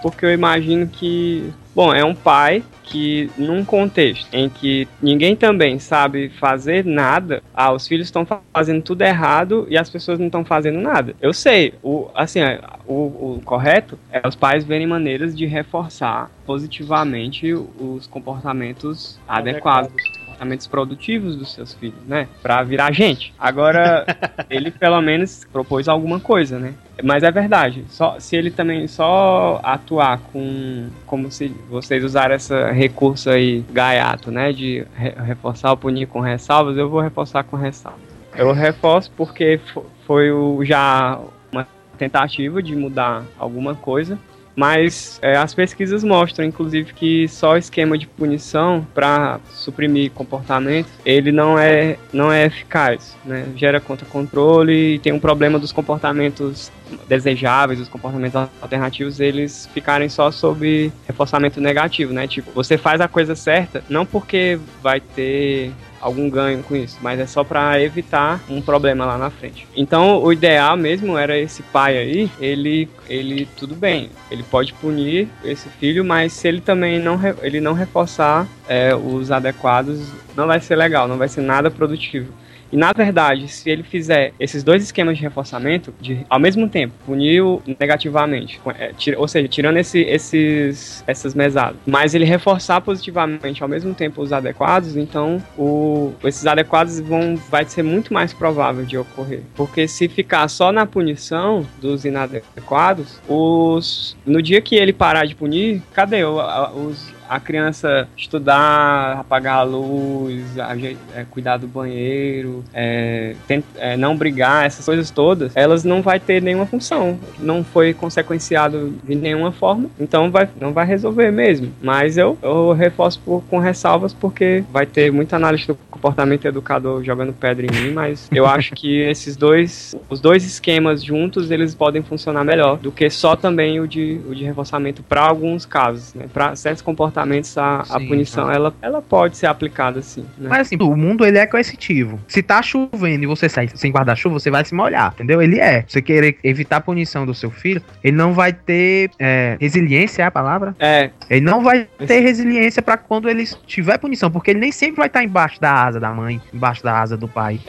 Porque 0.06 0.24
eu 0.24 0.32
imagino 0.32 0.86
que, 0.86 1.52
bom, 1.74 1.92
é 1.92 2.06
um 2.06 2.14
pai 2.14 2.64
que 2.84 3.28
num 3.36 3.66
contexto 3.66 4.32
em 4.32 4.48
que 4.48 4.88
ninguém 5.02 5.36
também 5.36 5.80
sabe 5.80 6.30
fazer 6.30 6.86
nada, 6.86 7.42
ah, 7.52 7.72
os 7.72 7.88
filhos 7.88 8.06
estão 8.06 8.24
fazendo 8.54 8.84
tudo 8.84 9.02
errado 9.02 9.66
e 9.68 9.76
as 9.76 9.90
pessoas 9.90 10.20
não 10.20 10.28
estão 10.28 10.46
fazendo 10.46 10.80
nada. 10.80 11.16
Eu 11.20 11.34
sei, 11.34 11.74
o 11.82 12.08
assim, 12.14 12.40
é, 12.40 12.62
o, 12.86 13.38
o 13.38 13.42
correto 13.44 13.98
é 14.12 14.22
os 14.28 14.36
pais 14.36 14.64
verem 14.64 14.86
maneiras 14.86 15.36
de 15.36 15.48
reforçar 15.48 16.30
positivamente 16.46 17.52
os 17.52 18.06
comportamentos 18.06 19.20
adequados. 19.28 19.90
Adequados. 19.90 20.25
Comportamentos 20.36 20.68
produtivos 20.68 21.36
dos 21.36 21.54
seus 21.54 21.74
filhos, 21.74 21.96
né? 22.06 22.28
Pra 22.44 22.62
virar 22.64 22.92
gente. 22.92 23.34
Agora, 23.40 24.06
ele 24.50 24.70
pelo 24.70 25.02
menos 25.02 25.46
propôs 25.52 25.88
alguma 25.88 26.20
coisa, 26.20 26.60
né? 26.60 26.74
Mas 27.04 27.24
é 27.24 27.32
verdade. 27.32 27.86
Só, 27.90 28.20
se 28.20 28.36
ele 28.36 28.52
também 28.52 28.88
só 28.88 29.60
atuar 29.64 30.20
com. 30.32 30.88
Como 31.06 31.32
se 31.32 31.48
vocês 31.70 32.04
usaram 32.04 32.36
esse 32.36 32.72
recurso 32.72 33.30
aí, 33.30 33.64
gaiato, 33.72 34.30
né? 34.32 34.52
De 34.52 34.86
re- 34.96 35.16
reforçar 35.26 35.72
ou 35.72 35.78
punir 35.78 36.08
com 36.08 36.20
ressalvas, 36.20 36.78
eu 36.78 36.90
vou 36.90 37.02
reforçar 37.02 37.44
com 37.44 37.56
ressalvas. 37.58 38.02
Eu 38.36 38.52
reforço 38.54 39.12
porque 39.16 39.60
fo- 39.74 39.86
foi 40.06 40.32
o, 40.32 40.64
já 40.64 41.18
uma 41.52 41.66
tentativa 41.98 42.62
de 42.62 42.76
mudar 42.76 43.24
alguma 43.40 43.74
coisa. 43.76 44.18
Mas 44.56 45.20
é, 45.22 45.36
as 45.36 45.54
pesquisas 45.54 46.04
mostram, 46.04 46.46
inclusive, 46.46 46.94
que 46.94 47.28
só 47.28 47.54
o 47.54 47.58
esquema 47.58 47.98
de 47.98 48.08
punição 48.08 48.88
para 48.94 49.40
suprimir 49.54 50.12
comportamentos, 50.12 50.92
ele 51.06 51.32
não 51.32 51.60
é, 51.60 51.98
não 52.14 52.32
é 52.32 52.46
eficaz, 52.46 53.16
né? 53.26 53.46
Gera 53.56 53.82
contra-controle 53.82 54.96
e 54.96 55.00
tem 55.00 55.12
um 55.12 55.20
problema 55.20 55.60
dos 55.60 55.72
comportamentos 55.72 56.72
desejáveis, 57.08 57.80
os 57.80 57.90
comportamentos 57.90 58.36
alternativos, 58.62 59.20
eles 59.20 59.70
ficarem 59.74 60.08
só 60.08 60.32
sob 60.32 60.92
reforçamento 61.08 61.60
negativo, 61.60 62.14
né? 62.14 62.28
Tipo, 62.28 62.52
você 62.52 62.78
faz 62.78 63.02
a 63.02 63.08
coisa 63.08 63.36
certa, 63.36 63.84
não 63.90 64.06
porque 64.06 64.60
vai 64.82 65.00
ter 65.00 65.72
algum 66.06 66.30
ganho 66.30 66.62
com 66.62 66.76
isso, 66.76 67.00
mas 67.02 67.20
é 67.20 67.26
só 67.26 67.44
para 67.44 67.82
evitar 67.82 68.40
um 68.48 68.62
problema 68.62 69.06
lá 69.06 69.18
na 69.18 69.32
frente. 69.32 69.68
Então, 69.76 70.22
o 70.22 70.32
ideal 70.32 70.78
mesmo 70.78 71.18
era 71.18 71.36
esse 71.36 71.64
pai 71.64 71.98
aí, 71.98 72.32
ele 72.40 72.88
ele 73.10 73.48
tudo 73.58 73.76
bem, 73.76 74.12
ele 74.30 74.44
pode 74.44 74.72
punir 74.74 75.28
esse 75.44 75.68
filho, 75.68 76.06
mas 76.06 76.32
se 76.34 76.48
ele 76.48 76.62
também 76.62 77.00
não 77.00 77.20
ele 77.42 77.60
não 77.60 77.74
reforçar 77.74 78.48
é, 78.68 78.94
os 78.94 79.32
adequados, 79.32 80.00
não 80.38 80.46
vai 80.46 80.60
ser 80.60 80.76
legal, 80.76 81.08
não 81.08 81.18
vai 81.18 81.28
ser 81.28 81.42
nada 81.42 81.72
produtivo. 81.72 82.32
E 82.72 82.78
na 82.78 82.92
verdade, 82.96 83.48
se 83.48 83.70
ele 83.70 83.84
fizer 83.84 84.34
esses 84.40 84.64
dois 84.64 84.84
esquemas 84.84 85.18
de 85.18 85.24
reforçamento, 85.24 85.94
de, 86.02 86.26
ao 86.30 86.40
mesmo 86.40 86.68
tempo, 86.68 86.94
punir 87.06 87.42
negativamente, 87.80 88.60
é, 88.78 88.92
tira- 88.98 89.20
ou 89.20 89.28
seja, 89.28 89.48
tirando 89.48 89.78
esse- 89.78 90.02
esses, 90.02 91.04
essas 91.08 91.34
mesadas, 91.34 91.78
mas 91.86 92.14
ele 92.16 92.26
reforçar 92.26 92.82
positivamente 92.82 93.62
ao 93.62 93.70
mesmo 93.70 93.94
tempo 93.94 94.22
os 94.22 94.34
adequados, 94.34 94.98
então 94.98 95.42
o, 95.58 96.12
esses 96.24 96.46
adequados 96.46 97.00
vão, 97.00 97.36
vai 97.50 97.66
ser 97.66 97.84
muito 97.84 98.14
mais 98.14 98.34
provável 98.34 98.84
de 98.86 98.98
ocorrer. 98.98 99.42
Porque 99.56 99.88
se 99.88 100.08
ficar 100.08 100.48
só 100.48 100.72
na 100.72 100.86
punição 100.86 101.66
dos 101.80 102.04
inadequados, 102.06 103.20
os, 103.28 104.18
no 104.26 104.42
dia 104.42 104.62
que 104.62 104.76
ele 104.76 104.92
parar 104.94 105.26
de 105.26 105.36
punir, 105.36 105.82
cadê 105.94 106.24
os, 106.24 107.14
a 107.30 107.40
criança 107.40 108.08
estudar, 108.18 109.20
apagar 109.20 109.58
a 109.60 109.64
luz, 109.64 110.58
aje- 110.60 110.98
é, 111.16 111.26
cuidar 111.30 111.58
do 111.58 111.68
banheiro, 111.68 112.64
é, 112.74 113.36
tent- 113.48 113.66
é, 113.78 113.98
não 113.98 114.16
brigar, 114.16 114.66
essas 114.66 114.86
coisas 114.86 115.10
todas, 115.10 115.52
elas 115.56 115.84
não 115.84 116.02
vai 116.02 116.20
ter 116.20 116.42
nenhuma 116.42 116.66
função. 116.66 117.18
Não 117.40 117.64
foi 117.64 117.94
consequenciado 117.94 118.94
de 119.04 119.16
nenhuma 119.16 119.52
forma, 119.52 119.90
então 120.00 120.30
vai, 120.30 120.48
não 120.60 120.72
vai 120.74 120.86
resolver 120.86 121.32
mesmo. 121.32 121.72
Mas 121.82 122.18
eu, 122.18 122.38
eu 122.42 122.74
reforço 122.74 123.20
por- 123.24 123.44
com 123.50 123.60
ressalvas 123.60 124.14
porque 124.14 124.64
vai 124.72 124.86
ter 124.86 125.12
muita 125.12 125.36
análise 125.36 125.66
do 125.68 125.76
comportamento 125.90 126.46
educador 126.46 127.04
jogando 127.04 127.34
pedra 127.34 127.66
em 127.66 127.72
mim, 127.86 127.92
mas 127.94 128.28
eu 128.32 128.46
acho 128.46 128.74
que 128.74 129.00
esses 129.02 129.36
dois, 129.36 129.96
os 130.10 130.20
dois 130.20 130.46
esquemas 130.46 131.04
juntos, 131.04 131.50
eles 131.52 131.74
podem 131.74 132.04
funcionar 132.04 132.44
melhor 132.44 132.78
do 132.78 132.92
que 132.92 133.10
só 133.10 133.36
também 133.36 133.80
o 133.80 133.88
de, 133.88 134.20
o 134.30 134.36
de 134.36 134.44
reforçamento 134.44 135.02
para 135.04 135.22
alguns 135.22 135.66
casos, 135.66 136.14
né? 136.14 136.26
Para 136.32 136.56
certos 136.56 136.82
comportamentos 136.82 137.15
a, 137.22 137.80
a 137.80 138.00
Sim, 138.00 138.08
punição 138.08 138.48
tá. 138.48 138.54
ela, 138.54 138.74
ela 138.82 139.02
pode 139.02 139.38
ser 139.38 139.48
aplicada 139.48 140.00
assim, 140.00 140.22
né? 140.38 140.50
Mas 140.50 140.62
assim, 140.62 140.78
o 140.80 140.96
mundo 140.96 141.26
ele 141.26 141.38
é 141.38 141.46
coercitivo. 141.46 142.20
Se 142.28 142.42
tá 142.42 142.62
chovendo 142.62 143.24
e 143.24 143.28
você 143.28 143.48
sai 143.48 143.68
sem 143.74 143.92
guarda-chuva, 143.92 144.40
você 144.40 144.52
vai 144.52 144.66
se 144.66 144.74
molhar, 144.74 145.14
entendeu? 145.14 145.42
Ele 145.42 145.60
é. 145.60 145.84
Você 145.88 146.02
querer 146.02 146.38
evitar 146.44 146.78
a 146.78 146.82
punição 146.82 147.26
do 147.26 147.34
seu 147.34 147.50
filho, 147.52 147.82
ele 148.04 148.16
não 148.16 148.34
vai 148.34 148.54
ter 148.54 149.10
é, 149.20 149.58
resiliência, 149.60 150.24
é 150.24 150.26
a 150.26 150.32
palavra? 150.32 150.76
É, 150.80 151.10
Ele 151.30 151.42
não 151.42 151.62
vai 151.64 151.88
ter 152.06 152.20
resiliência 152.20 152.82
pra 152.82 152.98
quando 152.98 153.30
ele 153.30 153.46
tiver 153.66 153.98
punição, 153.98 154.30
porque 154.32 154.52
ele 154.52 154.60
nem 154.60 154.72
sempre 154.72 154.98
vai 154.98 155.08
estar 155.08 155.24
embaixo 155.24 155.60
da 155.60 155.72
asa 155.72 156.00
da 156.00 156.12
mãe, 156.12 156.42
embaixo 156.54 156.84
da 156.84 157.00
asa 157.00 157.16
do 157.18 157.28
pai. 157.28 157.60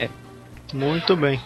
Muito 0.73 1.15
bem. 1.15 1.39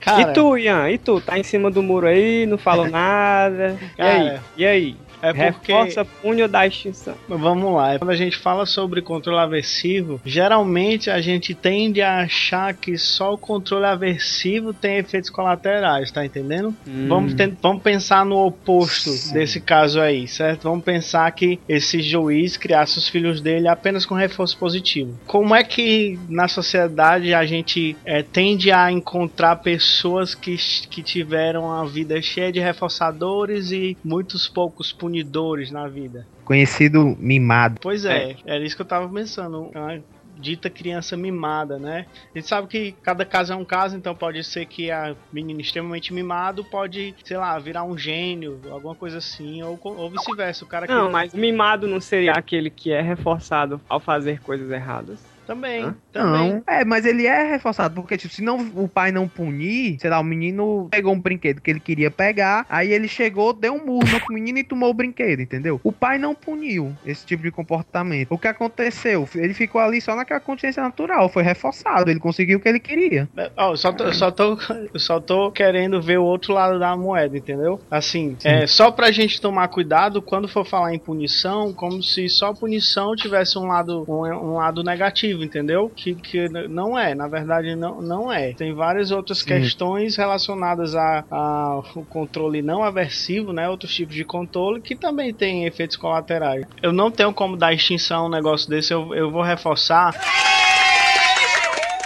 Cara, 0.00 0.30
e 0.30 0.32
tu, 0.32 0.56
Ian? 0.56 0.88
E 0.90 0.98
tu? 0.98 1.20
Tá 1.20 1.38
em 1.38 1.42
cima 1.42 1.70
do 1.70 1.82
muro 1.82 2.06
aí, 2.06 2.46
não 2.46 2.56
falou 2.56 2.88
nada. 2.90 3.76
E 3.98 4.02
aí? 4.02 4.40
E 4.56 4.66
aí? 4.66 4.96
É 5.22 5.32
porque 5.52 5.72
Reforça, 5.72 6.04
pune 6.04 6.42
ou 6.42 6.48
dá 6.48 6.66
extinção? 6.66 7.14
Vamos 7.28 7.74
lá, 7.74 7.98
quando 7.98 8.10
a 8.10 8.16
gente 8.16 8.36
fala 8.36 8.66
sobre 8.66 9.02
controle 9.02 9.38
aversivo, 9.40 10.20
geralmente 10.24 11.10
a 11.10 11.20
gente 11.20 11.54
tende 11.54 12.00
a 12.02 12.20
achar 12.20 12.74
que 12.74 12.96
só 12.96 13.34
o 13.34 13.38
controle 13.38 13.86
aversivo 13.86 14.72
tem 14.72 14.96
efeitos 14.98 15.30
colaterais, 15.30 16.10
tá 16.10 16.24
entendendo? 16.24 16.74
Vamos, 17.08 17.34
ten- 17.34 17.56
vamos 17.60 17.82
pensar 17.82 18.24
no 18.24 18.36
oposto 18.44 19.10
Sim. 19.10 19.34
desse 19.34 19.60
caso 19.60 20.00
aí, 20.00 20.26
certo? 20.26 20.62
Vamos 20.64 20.84
pensar 20.84 21.30
que 21.32 21.58
esse 21.68 22.00
juiz 22.00 22.56
criasse 22.56 22.98
os 22.98 23.08
filhos 23.08 23.40
dele 23.40 23.68
apenas 23.68 24.04
com 24.06 24.14
reforço 24.14 24.56
positivo. 24.58 25.18
Como 25.26 25.54
é 25.54 25.62
que 25.62 26.18
na 26.28 26.48
sociedade 26.48 27.34
a 27.34 27.44
gente 27.44 27.96
eh, 28.04 28.22
tende 28.22 28.70
a 28.72 28.90
encontrar 28.90 29.56
pessoas 29.56 30.34
que, 30.34 30.56
que 30.90 31.02
tiveram 31.02 31.70
a 31.72 31.84
vida 31.84 32.20
cheia 32.22 32.52
de 32.52 32.60
reforçadores 32.60 33.70
e 33.70 33.96
muitos 34.04 34.48
poucos 34.48 34.92
punidores 35.08 35.70
na 35.70 35.88
vida? 35.88 36.26
Conhecido 36.44 37.16
mimado. 37.18 37.80
Pois 37.80 38.04
é, 38.04 38.36
era 38.44 38.62
isso 38.62 38.76
que 38.76 38.82
eu 38.82 38.86
tava 38.86 39.08
pensando. 39.08 39.70
Uma 39.74 40.02
dita 40.38 40.70
criança 40.70 41.16
mimada, 41.16 41.78
né? 41.78 42.06
A 42.32 42.38
gente 42.38 42.48
sabe 42.48 42.68
que 42.68 42.92
cada 43.02 43.24
caso 43.24 43.52
é 43.52 43.56
um 43.56 43.64
caso, 43.64 43.96
então 43.96 44.14
pode 44.14 44.44
ser 44.44 44.66
que 44.66 44.88
a 44.88 45.16
menina 45.32 45.60
extremamente 45.60 46.12
mimado 46.12 46.62
pode, 46.62 47.12
sei 47.24 47.36
lá, 47.36 47.58
virar 47.58 47.82
um 47.82 47.98
gênio, 47.98 48.60
alguma 48.70 48.94
coisa 48.94 49.18
assim, 49.18 49.62
ou, 49.62 49.78
ou 49.82 50.10
vice-versa. 50.10 50.64
O 50.64 50.68
cara 50.68 50.86
que 50.86 50.92
Não, 50.92 51.10
mas 51.10 51.34
o 51.34 51.36
mimado 51.36 51.88
não 51.88 52.00
seria 52.00 52.32
aquele 52.32 52.70
que 52.70 52.92
é 52.92 53.00
reforçado 53.00 53.80
ao 53.88 53.98
fazer 53.98 54.40
coisas 54.40 54.70
erradas. 54.70 55.18
Também, 55.48 55.82
Hã? 55.82 55.96
também. 56.12 56.52
Não, 56.52 56.62
é, 56.66 56.84
mas 56.84 57.06
ele 57.06 57.26
é 57.26 57.50
reforçado, 57.50 57.94
porque 57.94 58.18
tipo, 58.18 58.34
se 58.34 58.42
não, 58.42 58.58
o 58.76 58.86
pai 58.86 59.10
não 59.10 59.26
punir, 59.26 59.98
sei 59.98 60.10
lá, 60.10 60.20
o 60.20 60.24
menino 60.24 60.88
pegou 60.90 61.14
um 61.14 61.20
brinquedo 61.20 61.62
que 61.62 61.70
ele 61.70 61.80
queria 61.80 62.10
pegar, 62.10 62.66
aí 62.68 62.92
ele 62.92 63.08
chegou, 63.08 63.54
deu 63.54 63.72
um 63.72 63.84
murro 63.84 64.06
no 64.28 64.34
menino 64.34 64.58
e 64.58 64.64
tomou 64.64 64.90
o 64.90 64.94
brinquedo, 64.94 65.40
entendeu? 65.40 65.80
O 65.82 65.90
pai 65.90 66.18
não 66.18 66.34
puniu 66.34 66.94
esse 67.06 67.24
tipo 67.24 67.42
de 67.42 67.50
comportamento. 67.50 68.30
O 68.30 68.38
que 68.38 68.46
aconteceu? 68.46 69.26
Ele 69.34 69.54
ficou 69.54 69.80
ali 69.80 70.02
só 70.02 70.14
naquela 70.14 70.40
consciência 70.40 70.82
natural, 70.82 71.30
foi 71.30 71.42
reforçado, 71.42 72.10
ele 72.10 72.20
conseguiu 72.20 72.58
o 72.58 72.60
que 72.60 72.68
ele 72.68 72.80
queria. 72.80 73.26
Ó, 73.56 73.72
eu 73.72 73.76
só 73.78 73.90
tô, 73.90 74.12
só 74.12 74.30
tô, 74.30 74.58
só 74.96 75.18
tô 75.18 75.50
querendo 75.50 76.02
ver 76.02 76.18
o 76.18 76.24
outro 76.24 76.52
lado 76.52 76.78
da 76.78 76.94
moeda, 76.94 77.38
entendeu? 77.38 77.80
Assim, 77.90 78.36
é 78.44 78.66
só 78.66 78.90
pra 78.90 79.10
gente 79.10 79.40
tomar 79.40 79.68
cuidado 79.68 80.20
quando 80.20 80.46
for 80.46 80.66
falar 80.66 80.94
em 80.94 80.98
punição, 80.98 81.72
como 81.72 82.02
se 82.02 82.28
só 82.28 82.52
punição 82.52 83.16
tivesse 83.16 83.58
um 83.58 83.66
lado, 83.66 84.04
um, 84.06 84.26
um 84.26 84.54
lado 84.54 84.82
negativo, 84.82 85.37
entendeu? 85.44 85.90
Que, 85.94 86.14
que 86.14 86.48
não 86.48 86.98
é, 86.98 87.14
na 87.14 87.28
verdade 87.28 87.74
não, 87.74 88.00
não 88.00 88.32
é. 88.32 88.52
Tem 88.52 88.74
várias 88.74 89.10
outras 89.10 89.38
Sim. 89.38 89.46
questões 89.46 90.16
relacionadas 90.16 90.94
a, 90.94 91.24
a 91.30 91.82
o 91.94 92.04
controle 92.04 92.62
não 92.62 92.82
aversivo, 92.82 93.52
né? 93.52 93.68
Outros 93.68 93.94
tipos 93.94 94.14
de 94.14 94.24
controle 94.24 94.80
que 94.80 94.94
também 94.94 95.32
tem 95.32 95.64
efeitos 95.66 95.96
colaterais. 95.96 96.66
Eu 96.82 96.92
não 96.92 97.10
tenho 97.10 97.32
como 97.32 97.56
dar 97.56 97.72
extinção 97.72 98.24
a 98.24 98.26
um 98.26 98.30
negócio 98.30 98.68
desse, 98.68 98.92
eu, 98.92 99.14
eu 99.14 99.30
vou 99.30 99.42
reforçar. 99.42 100.14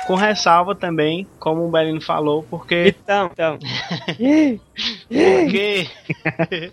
Com 0.07 0.17
ressalva 0.17 0.75
também, 0.75 1.27
como 1.39 1.65
o 1.65 1.71
Belino 1.71 2.01
falou, 2.01 2.43
porque 2.43 2.93
Então, 3.03 3.31
então. 3.33 3.59
porque 5.13 5.87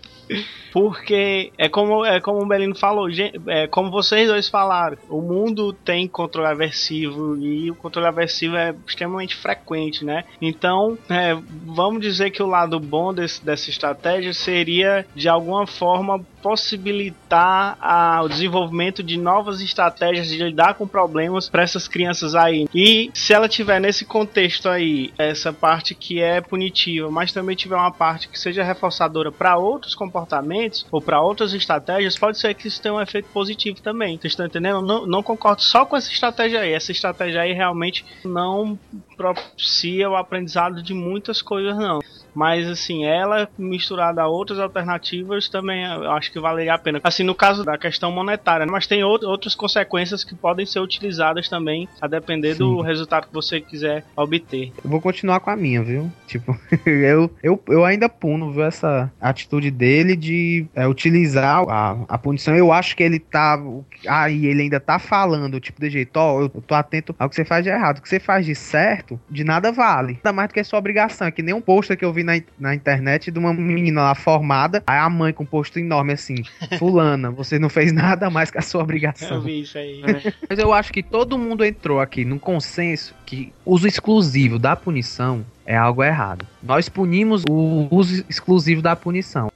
Porque 0.72 1.50
é 1.58 1.68
como, 1.68 2.04
é 2.04 2.20
como 2.20 2.40
o 2.42 2.46
Belino 2.46 2.76
falou, 2.76 3.08
é 3.48 3.66
como 3.66 3.90
vocês 3.90 4.28
dois 4.28 4.48
falaram, 4.48 4.96
o 5.08 5.20
mundo 5.20 5.72
tem 5.72 6.06
controle 6.06 6.46
aversivo 6.48 7.36
e 7.38 7.68
o 7.70 7.74
controle 7.74 8.06
aversivo 8.06 8.54
é 8.56 8.72
extremamente 8.86 9.34
frequente, 9.34 10.04
né? 10.04 10.22
Então, 10.40 10.96
é, 11.08 11.36
vamos 11.66 12.00
dizer 12.00 12.30
que 12.30 12.40
o 12.42 12.46
lado 12.46 12.78
bom 12.78 13.12
desse- 13.12 13.44
dessa 13.44 13.68
estratégia 13.68 14.32
seria, 14.32 15.04
de 15.16 15.28
alguma 15.28 15.66
forma, 15.66 16.24
possibilitar 16.40 17.76
a- 17.80 18.22
o 18.22 18.28
desenvolvimento 18.28 19.02
de 19.02 19.18
novas 19.18 19.60
estratégias 19.60 20.28
de 20.28 20.38
lidar 20.38 20.74
com 20.74 20.86
problemas 20.86 21.48
para 21.48 21.62
essas 21.64 21.88
crianças 21.88 22.36
aí. 22.36 22.66
E 22.72 23.10
se 23.12 23.32
ela 23.32 23.48
tiver 23.48 23.80
nesse 23.80 24.04
contexto 24.04 24.68
aí, 24.68 25.12
essa 25.18 25.52
parte 25.52 25.94
que 25.96 26.20
é 26.22 26.40
punitiva, 26.40 27.10
mas 27.10 27.32
também 27.32 27.56
tiver 27.56 27.76
uma 27.76 27.90
parte 27.90 28.28
que 28.30 28.38
seja 28.38 28.62
reforçadora 28.64 29.32
para 29.32 29.56
outros 29.56 29.94
comportamentos 29.94 30.86
ou 30.90 31.00
para 31.00 31.20
outras 31.20 31.52
estratégias, 31.52 32.18
pode 32.18 32.38
ser 32.38 32.54
que 32.54 32.68
isso 32.68 32.80
tenha 32.80 32.94
um 32.94 33.00
efeito 33.00 33.28
positivo 33.32 33.80
também. 33.80 34.16
Vocês 34.16 34.32
estão 34.32 34.46
entendendo? 34.46 34.80
Não, 34.82 35.06
não 35.06 35.22
concordo 35.22 35.62
só 35.62 35.84
com 35.84 35.96
essa 35.96 36.10
estratégia 36.10 36.60
aí. 36.60 36.72
Essa 36.72 36.92
estratégia 36.92 37.42
aí 37.42 37.52
realmente 37.52 38.04
não 38.24 38.78
propicia 39.16 40.08
o 40.08 40.16
aprendizado 40.16 40.82
de 40.82 40.94
muitas 40.94 41.42
coisas, 41.42 41.76
não. 41.76 42.00
Mas 42.34 42.68
assim, 42.68 43.04
ela 43.04 43.48
misturada 43.58 44.22
a 44.22 44.28
outras 44.28 44.58
alternativas 44.58 45.48
também 45.48 45.84
eu 45.84 46.10
acho 46.12 46.32
que 46.32 46.38
valeria 46.40 46.74
a 46.74 46.78
pena. 46.78 47.00
Assim, 47.02 47.22
no 47.22 47.34
caso 47.34 47.64
da 47.64 47.76
questão 47.76 48.10
monetária, 48.12 48.66
né? 48.66 48.72
mas 48.72 48.86
tem 48.86 49.02
out- 49.02 49.24
outras 49.24 49.54
consequências 49.54 50.24
que 50.24 50.34
podem 50.34 50.66
ser 50.66 50.80
utilizadas 50.80 51.48
também, 51.48 51.88
a 52.00 52.06
depender 52.06 52.54
do 52.54 52.80
Sim. 52.80 52.86
resultado 52.86 53.26
que 53.26 53.34
você 53.34 53.60
quiser 53.60 54.04
obter. 54.16 54.72
Eu 54.82 54.90
vou 54.90 55.00
continuar 55.00 55.40
com 55.40 55.50
a 55.50 55.56
minha, 55.56 55.82
viu? 55.82 56.10
Tipo, 56.26 56.58
eu, 56.86 57.30
eu, 57.42 57.62
eu 57.68 57.84
ainda 57.84 58.08
puno, 58.08 58.52
viu, 58.52 58.64
essa 58.64 59.10
atitude 59.20 59.70
dele 59.70 60.16
de 60.16 60.66
é, 60.74 60.86
utilizar 60.86 61.64
a, 61.68 61.96
a 62.08 62.18
punição. 62.18 62.54
Eu 62.54 62.72
acho 62.72 62.96
que 62.96 63.02
ele 63.02 63.18
tá. 63.18 63.58
Aí 64.06 64.46
ele 64.46 64.62
ainda 64.62 64.80
tá 64.80 64.98
falando, 64.98 65.60
tipo, 65.60 65.80
de 65.80 65.90
jeito, 65.90 66.16
ó, 66.16 66.42
eu 66.42 66.48
tô 66.48 66.74
atento 66.74 67.14
ao 67.18 67.28
que 67.28 67.34
você 67.34 67.44
faz 67.44 67.64
de 67.64 67.70
errado. 67.70 67.98
O 67.98 68.02
que 68.02 68.08
você 68.08 68.20
faz 68.20 68.46
de 68.46 68.54
certo, 68.54 69.20
de 69.30 69.44
nada 69.44 69.72
vale. 69.72 70.14
Nada 70.24 70.32
mais 70.32 70.48
do 70.48 70.54
que 70.54 70.60
a 70.60 70.64
sua 70.64 70.78
obrigação. 70.78 71.26
É 71.26 71.30
que 71.30 71.42
nem 71.42 71.54
um 71.54 71.60
que 71.96 72.04
eu 72.04 72.12
vi 72.12 72.19
na, 72.22 72.36
in- 72.36 72.44
na 72.58 72.74
internet 72.74 73.30
de 73.30 73.38
uma 73.38 73.52
menina 73.54 74.02
lá 74.02 74.14
formada, 74.14 74.82
aí 74.86 74.98
a 74.98 75.08
mãe 75.08 75.32
com 75.32 75.42
um 75.42 75.46
pôster 75.46 75.82
enorme 75.82 76.12
assim, 76.12 76.36
fulana, 76.78 77.30
você 77.30 77.58
não 77.58 77.68
fez 77.68 77.92
nada 77.92 78.28
mais 78.30 78.50
que 78.50 78.58
a 78.58 78.62
sua 78.62 78.80
Eu 78.80 78.84
obrigação. 78.84 79.40
vi 79.40 79.60
isso 79.62 79.78
aí. 79.78 80.00
Mas 80.48 80.58
eu 80.58 80.72
acho 80.72 80.92
que 80.92 81.02
todo 81.02 81.38
mundo 81.38 81.64
entrou 81.64 82.00
aqui 82.00 82.24
num 82.24 82.38
consenso 82.38 83.14
que 83.26 83.52
uso 83.64 83.86
exclusivo 83.86 84.58
da 84.58 84.74
punição 84.76 85.44
é 85.66 85.76
algo 85.76 86.02
errado. 86.02 86.46
Nós 86.62 86.88
punimos 86.88 87.44
o 87.48 87.86
uso 87.90 88.24
exclusivo 88.28 88.82
da 88.82 88.96
punição. 88.96 89.48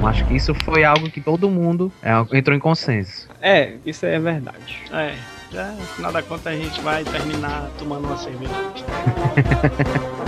Eu 0.00 0.06
Acho 0.08 0.24
que 0.26 0.34
isso 0.34 0.52
foi 0.54 0.82
algo 0.84 1.08
que 1.10 1.20
todo 1.20 1.48
mundo 1.48 1.90
é, 2.02 2.10
entrou 2.36 2.56
em 2.56 2.60
consenso. 2.60 3.28
É, 3.40 3.74
isso 3.86 4.04
é 4.04 4.18
verdade. 4.18 4.78
É, 4.92 5.14
já, 5.52 5.68
no 5.68 5.82
final 5.86 6.12
da 6.12 6.22
conta 6.22 6.50
a 6.50 6.56
gente 6.56 6.80
vai 6.80 7.04
terminar 7.04 7.70
tomando 7.78 8.06
uma 8.06 8.16
cerveja. 8.16 8.50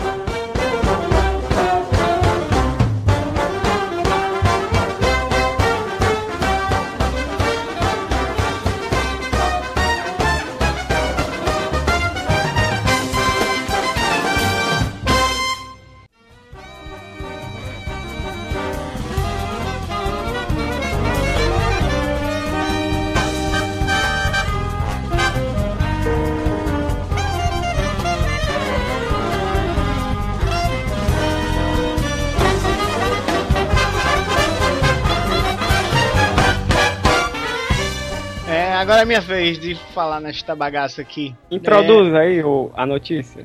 É, 39.05 39.07
é 39.07 39.07
minha 39.07 39.21
vez 39.21 39.59
de 39.59 39.75
falar 39.75 40.19
nesta 40.19 40.57
bagaça 40.57 41.03
aqui. 41.03 41.35
Introduz 41.51 42.14
aí 42.14 42.43
o, 42.43 42.71
a 42.75 42.87
notícia. 42.87 43.45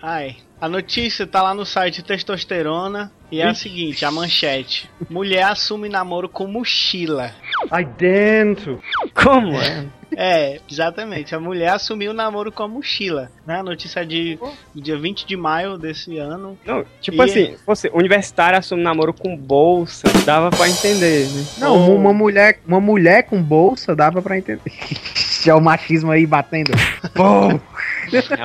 Ai, 0.00 0.36
a 0.60 0.68
notícia 0.68 1.26
tá 1.26 1.42
lá 1.42 1.52
no 1.52 1.66
site 1.66 2.02
Testosterona 2.02 3.12
e 3.30 3.40
é 3.40 3.48
a 3.48 3.54
seguinte, 3.54 4.04
a 4.04 4.10
manchete. 4.12 4.88
Mulher 5.10 5.44
assume 5.44 5.88
namoro 5.88 6.28
com 6.28 6.46
mochila. 6.46 7.32
Aí 7.70 7.84
dentro. 7.84 8.80
Como 9.12 9.60
é? 9.60 9.84
É, 10.16 10.60
exatamente. 10.70 11.34
A 11.34 11.40
mulher 11.40 11.70
assumiu 11.70 12.10
o 12.10 12.14
namoro 12.14 12.50
com 12.52 12.62
a 12.62 12.68
mochila. 12.68 13.30
Né? 13.46 13.56
A 13.60 13.62
notícia 13.62 14.00
é 14.00 14.04
de 14.04 14.38
do 14.74 14.80
dia 14.80 14.98
20 14.98 15.26
de 15.26 15.36
maio 15.36 15.76
desse 15.78 16.18
ano. 16.18 16.58
Não, 16.64 16.84
tipo 17.00 17.22
E- 17.22 17.24
assim, 17.30 17.56
você, 17.66 17.90
universitário 17.92 18.58
assume 18.58 18.82
namoro 18.82 19.12
com 19.12 19.36
bolsa, 19.36 20.04
dava 20.24 20.50
pra 20.50 20.68
entender, 20.68 21.26
né? 21.28 21.44
Não, 21.58 21.94
uma 21.94 22.12
mulher, 22.12 22.60
uma 22.66 22.80
mulher 22.80 23.24
com 23.24 23.42
bolsa 23.42 23.94
dava 23.96 24.20
pra 24.22 24.36
entender. 24.38 24.60
Já 25.44 25.56
o 25.56 25.60
machismo 25.60 26.10
aí 26.12 26.24
batendo. 26.24 26.70
Pô, 27.14 27.58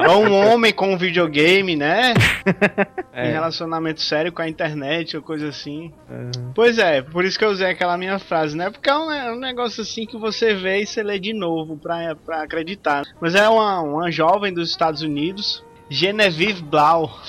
Ou 0.10 0.24
um 0.26 0.48
homem 0.54 0.74
com 0.74 0.94
um 0.94 0.98
videogame, 0.98 1.76
né? 1.76 2.14
Em 3.14 3.30
É, 3.30 3.32
relacionamento 3.32 4.02
sério 4.02 4.32
com 4.32 4.42
a 4.42 4.48
internet 4.48 5.18
ou 5.18 5.24
coisa 5.24 5.48
assim. 5.50 5.92
é. 6.10 6.32
Pois 6.54 6.78
é, 6.78 7.02
por 7.02 7.26
isso 7.26 7.38
que 7.38 7.44
eu 7.46 7.50
usei 7.50 7.68
aquela 7.70 7.98
minha 7.98 8.20
frase, 8.20 8.56
né? 8.56 8.70
Porque 8.70 8.90
é 8.90 8.96
um, 8.96 9.12
é 9.12 9.32
um 9.34 9.40
negócio 9.40 9.82
assim 9.82 10.06
que 10.06 10.18
você 10.18 10.54
vê 10.54 10.82
e 10.82 10.86
você 10.86 11.02
lê 11.04 11.20
de 11.20 11.34
novo 11.34 11.78
pra, 11.78 12.16
pra 12.16 12.44
acreditar. 12.44 13.04
Mas 13.20 13.34
é 13.36 13.48
uma, 13.50 13.82
uma 13.82 14.12
jovem 14.12 14.54
dos 14.54 14.70
Estados 14.70 15.02
Unidos, 15.02 15.64
Genevieve 15.90 16.62
Blau, 16.62 17.20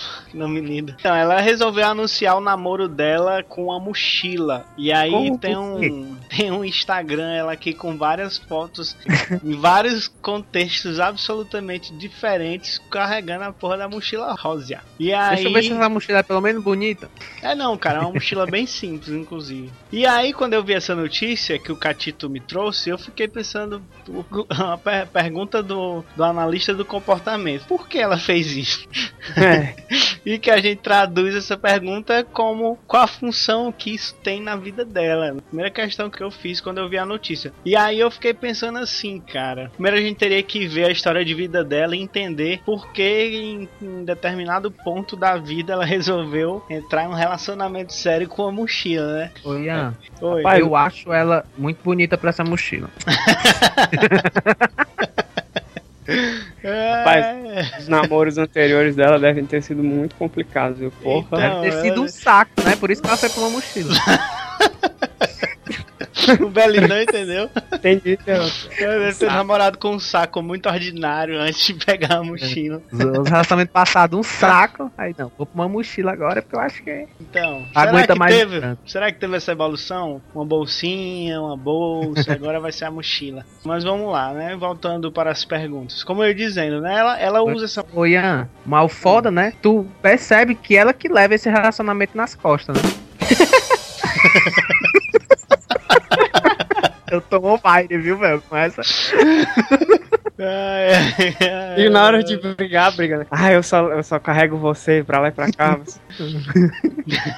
Então, 0.98 1.14
ela 1.14 1.40
resolveu 1.40 1.86
anunciar 1.86 2.36
o 2.36 2.40
namoro 2.40 2.88
dela 2.88 3.42
com 3.42 3.72
a 3.72 3.80
mochila. 3.80 4.66
E 4.76 4.92
aí 4.92 5.10
Como? 5.10 5.38
tem 5.38 5.56
um, 5.56 6.16
tem 6.28 6.50
um 6.50 6.64
Instagram 6.64 7.30
ela 7.32 7.52
aqui 7.52 7.72
com 7.72 7.96
várias 7.96 8.38
fotos 8.38 8.96
em 9.42 9.58
vários 9.58 10.08
contextos 10.20 11.00
absolutamente 11.00 11.94
diferentes, 11.94 12.80
carregando 12.90 13.44
a 13.44 13.52
porra 13.52 13.78
da 13.78 13.88
mochila 13.88 14.34
rosa. 14.34 14.80
E 14.98 15.12
aí... 15.12 15.36
deixa 15.36 15.48
eu 15.48 15.52
ver 15.52 15.62
se 15.62 15.72
essa 15.72 15.88
mochila 15.88 16.18
é 16.18 16.22
pelo 16.22 16.40
menos 16.40 16.62
bonita. 16.62 17.10
É 17.42 17.54
não, 17.54 17.76
cara, 17.76 17.98
é 17.98 18.00
uma 18.00 18.12
mochila 18.12 18.46
bem 18.46 18.66
simples, 18.66 19.10
inclusive. 19.10 19.70
E 19.90 20.06
aí, 20.06 20.32
quando 20.32 20.54
eu 20.54 20.62
vi 20.62 20.74
essa 20.74 20.94
notícia 20.94 21.58
que 21.58 21.72
o 21.72 21.76
Catito 21.76 22.28
me 22.28 22.40
trouxe, 22.40 22.90
eu 22.90 22.98
fiquei 22.98 23.28
pensando 23.28 23.82
a 24.50 24.76
per- 24.76 25.06
pergunta 25.08 25.62
do, 25.62 26.04
do 26.16 26.24
analista 26.24 26.74
do 26.74 26.84
comportamento. 26.84 27.64
Por 27.66 27.88
que 27.88 27.98
ela 27.98 28.18
fez 28.18 28.56
isso? 28.56 28.88
É. 29.36 29.74
E 30.24 30.38
que 30.38 30.50
a 30.50 30.58
gente 30.58 30.80
traduz 30.80 31.34
essa 31.34 31.56
pergunta 31.56 32.24
como 32.32 32.78
qual 32.86 33.04
a 33.04 33.06
função 33.06 33.72
que 33.72 33.94
isso 33.94 34.14
tem 34.22 34.40
na 34.40 34.56
vida 34.56 34.84
dela. 34.84 35.36
Primeira 35.48 35.70
questão 35.70 36.10
que 36.10 36.22
eu 36.22 36.30
fiz 36.30 36.60
quando 36.60 36.78
eu 36.78 36.88
vi 36.88 36.98
a 36.98 37.06
notícia. 37.06 37.52
E 37.64 37.76
aí 37.76 37.98
eu 37.98 38.10
fiquei 38.10 38.34
pensando 38.34 38.78
assim, 38.78 39.20
cara. 39.20 39.70
Primeiro 39.74 39.96
a 39.96 40.00
gente 40.00 40.16
teria 40.16 40.42
que 40.42 40.66
ver 40.66 40.84
a 40.86 40.90
história 40.90 41.24
de 41.24 41.34
vida 41.34 41.64
dela 41.64 41.96
e 41.96 42.00
entender 42.00 42.60
por 42.64 42.92
que 42.92 43.02
em, 43.02 43.68
em 43.80 44.04
determinado 44.04 44.70
ponto 44.70 45.16
da 45.16 45.36
vida 45.36 45.72
ela 45.72 45.84
resolveu 45.86 46.64
entrar 46.68 47.04
em 47.04 47.08
um 47.08 47.14
relacionamento 47.14 47.92
sério 47.92 48.28
com 48.28 48.46
a 48.46 48.52
mochila, 48.52 49.12
né? 49.14 49.30
Oi, 49.44 49.64
Ian. 49.64 49.94
Oi. 50.20 50.42
Rapaz, 50.42 50.60
Eu 50.60 50.76
acho 50.76 51.12
ela 51.12 51.44
muito 51.56 51.82
bonita 51.82 52.18
pra 52.18 52.30
essa 52.30 52.44
mochila. 52.44 52.90
É... 56.64 56.92
Rapaz, 56.98 57.80
Os 57.80 57.88
namoros 57.88 58.38
anteriores 58.38 58.96
dela 58.96 59.18
devem 59.18 59.44
ter 59.44 59.62
sido 59.62 59.82
muito 59.84 60.14
complicados, 60.16 60.78
viu? 60.78 60.90
Porra. 61.02 61.26
Então. 61.26 61.60
Deve 61.62 61.70
ter 61.70 61.82
sido 61.82 62.02
um 62.02 62.08
saco, 62.08 62.62
né? 62.64 62.74
Por 62.76 62.90
isso 62.90 63.02
que 63.02 63.08
ela 63.08 63.16
foi 63.16 63.28
pra 63.28 63.40
uma 63.40 63.50
mochila. 63.50 63.94
o 66.40 66.48
Belly 66.48 66.86
não 66.86 67.00
entendeu? 67.00 67.50
Entendi. 67.72 68.18
deve 68.24 69.14
ter 69.14 69.26
namorado 69.26 69.78
com 69.78 69.94
um 69.94 69.98
saco 69.98 70.42
muito 70.42 70.68
ordinário 70.68 71.40
antes 71.40 71.66
de 71.66 71.74
pegar 71.74 72.16
a 72.16 72.22
mochila. 72.22 72.82
Os, 72.92 72.98
os 73.20 73.28
relacionamentos 73.28 73.72
passados, 73.72 74.18
um 74.18 74.22
saco. 74.22 74.90
Aí 74.96 75.14
não, 75.16 75.30
vou 75.36 75.46
pra 75.46 75.54
uma 75.54 75.68
mochila 75.68 76.12
agora 76.12 76.42
porque 76.42 76.56
eu 76.56 76.60
acho 76.60 76.82
que. 76.82 77.06
Então, 77.20 77.66
Aguenta 77.74 78.00
será 78.00 78.12
que 78.12 78.18
mais 78.18 78.36
teve? 78.36 78.60
tanto. 78.60 78.80
Será 78.86 79.12
que 79.12 79.18
teve 79.18 79.36
essa 79.36 79.52
evolução? 79.52 80.20
Uma 80.34 80.44
bolsinha, 80.44 81.40
uma 81.40 81.56
bolsa, 81.56 82.32
agora 82.32 82.60
vai 82.60 82.72
ser 82.72 82.86
a 82.86 82.90
mochila. 82.90 83.44
Mas 83.64 83.84
vamos 83.84 84.10
lá, 84.10 84.32
né? 84.32 84.56
Voltando 84.56 85.10
para 85.12 85.30
as 85.30 85.44
perguntas. 85.44 86.02
Como 86.04 86.22
eu 86.22 86.28
ia 86.28 86.34
dizendo, 86.34 86.80
né? 86.80 86.96
Ela, 86.96 87.18
ela 87.18 87.42
usa 87.42 87.64
essa. 87.64 87.84
Ô, 87.92 88.06
Ian, 88.06 88.48
mal 88.64 88.88
foda, 88.88 89.30
né? 89.30 89.52
Tu 89.62 89.86
percebe 90.02 90.54
que 90.54 90.76
ela 90.76 90.92
que 90.92 91.08
leva 91.08 91.34
esse 91.34 91.48
relacionamento 91.48 92.16
nas 92.16 92.34
costas, 92.34 92.76
né? 92.76 92.90
Eu 97.10 97.20
tô 97.20 97.38
on 97.38 97.58
fire, 97.58 97.96
viu, 97.98 98.18
velho? 98.18 98.42
Com 98.48 98.56
essa. 98.56 98.82
Ai, 100.40 100.94
ai, 100.94 101.36
ai, 101.40 101.80
E 101.84 101.90
na 101.90 102.04
hora 102.04 102.22
de 102.22 102.36
brigar, 102.54 102.94
briga, 102.94 103.18
né? 103.18 103.26
Ah, 103.30 103.52
eu 103.52 103.60
só, 103.62 103.88
eu 103.90 104.02
só 104.04 104.18
carrego 104.20 104.56
você 104.56 105.02
pra 105.04 105.18
lá 105.20 105.28
e 105.28 105.32
pra 105.32 105.50
cá. 105.50 105.78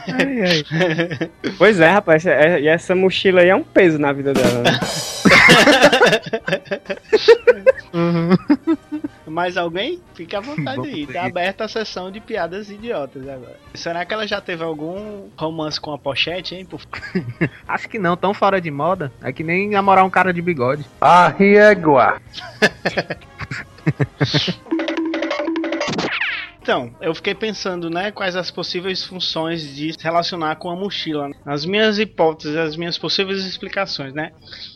Ai, 0.08 0.42
ai. 0.42 0.64
pois 1.56 1.80
é, 1.80 1.88
rapaz, 1.88 2.26
é- 2.26 2.60
e 2.60 2.68
essa 2.68 2.94
mochila 2.94 3.40
aí 3.40 3.48
é 3.48 3.56
um 3.56 3.62
peso 3.62 3.98
na 3.98 4.12
vida 4.12 4.34
dela. 4.34 4.62
Né? 4.62 4.78
Mais 9.30 9.56
alguém? 9.56 10.00
Fique 10.14 10.34
à 10.34 10.40
vontade 10.40 10.88
aí. 10.88 11.06
Tá 11.06 11.24
aberta 11.24 11.64
a 11.64 11.68
sessão 11.68 12.10
de 12.10 12.20
piadas 12.20 12.70
idiotas 12.70 13.26
agora. 13.28 13.58
Será 13.74 14.04
que 14.04 14.12
ela 14.12 14.26
já 14.26 14.40
teve 14.40 14.64
algum 14.64 15.28
romance 15.36 15.80
com 15.80 15.92
a 15.92 15.98
pochete, 15.98 16.54
hein? 16.54 16.64
Por... 16.64 16.80
Acho 17.66 17.88
que 17.88 17.98
não, 17.98 18.16
tão 18.16 18.34
fora 18.34 18.60
de 18.60 18.70
moda. 18.70 19.12
É 19.22 19.32
que 19.32 19.44
nem 19.44 19.70
namorar 19.70 20.04
um 20.04 20.10
cara 20.10 20.32
de 20.32 20.42
bigode. 20.42 20.84
Arriégua. 21.00 22.20
Então, 26.62 26.94
eu 27.00 27.14
fiquei 27.14 27.34
pensando, 27.34 27.88
né, 27.88 28.10
quais 28.12 28.36
as 28.36 28.50
possíveis 28.50 29.04
funções 29.04 29.74
de 29.74 29.92
se 29.94 30.04
relacionar 30.04 30.56
com 30.56 30.70
a 30.70 30.76
mochila. 30.76 31.28
né? 31.28 31.34
As 31.44 31.64
minhas 31.64 31.98
hipóteses, 31.98 32.56
as 32.56 32.76
minhas 32.76 32.98
possíveis 32.98 33.44
explicações, 33.44 34.12
né? 34.12 34.30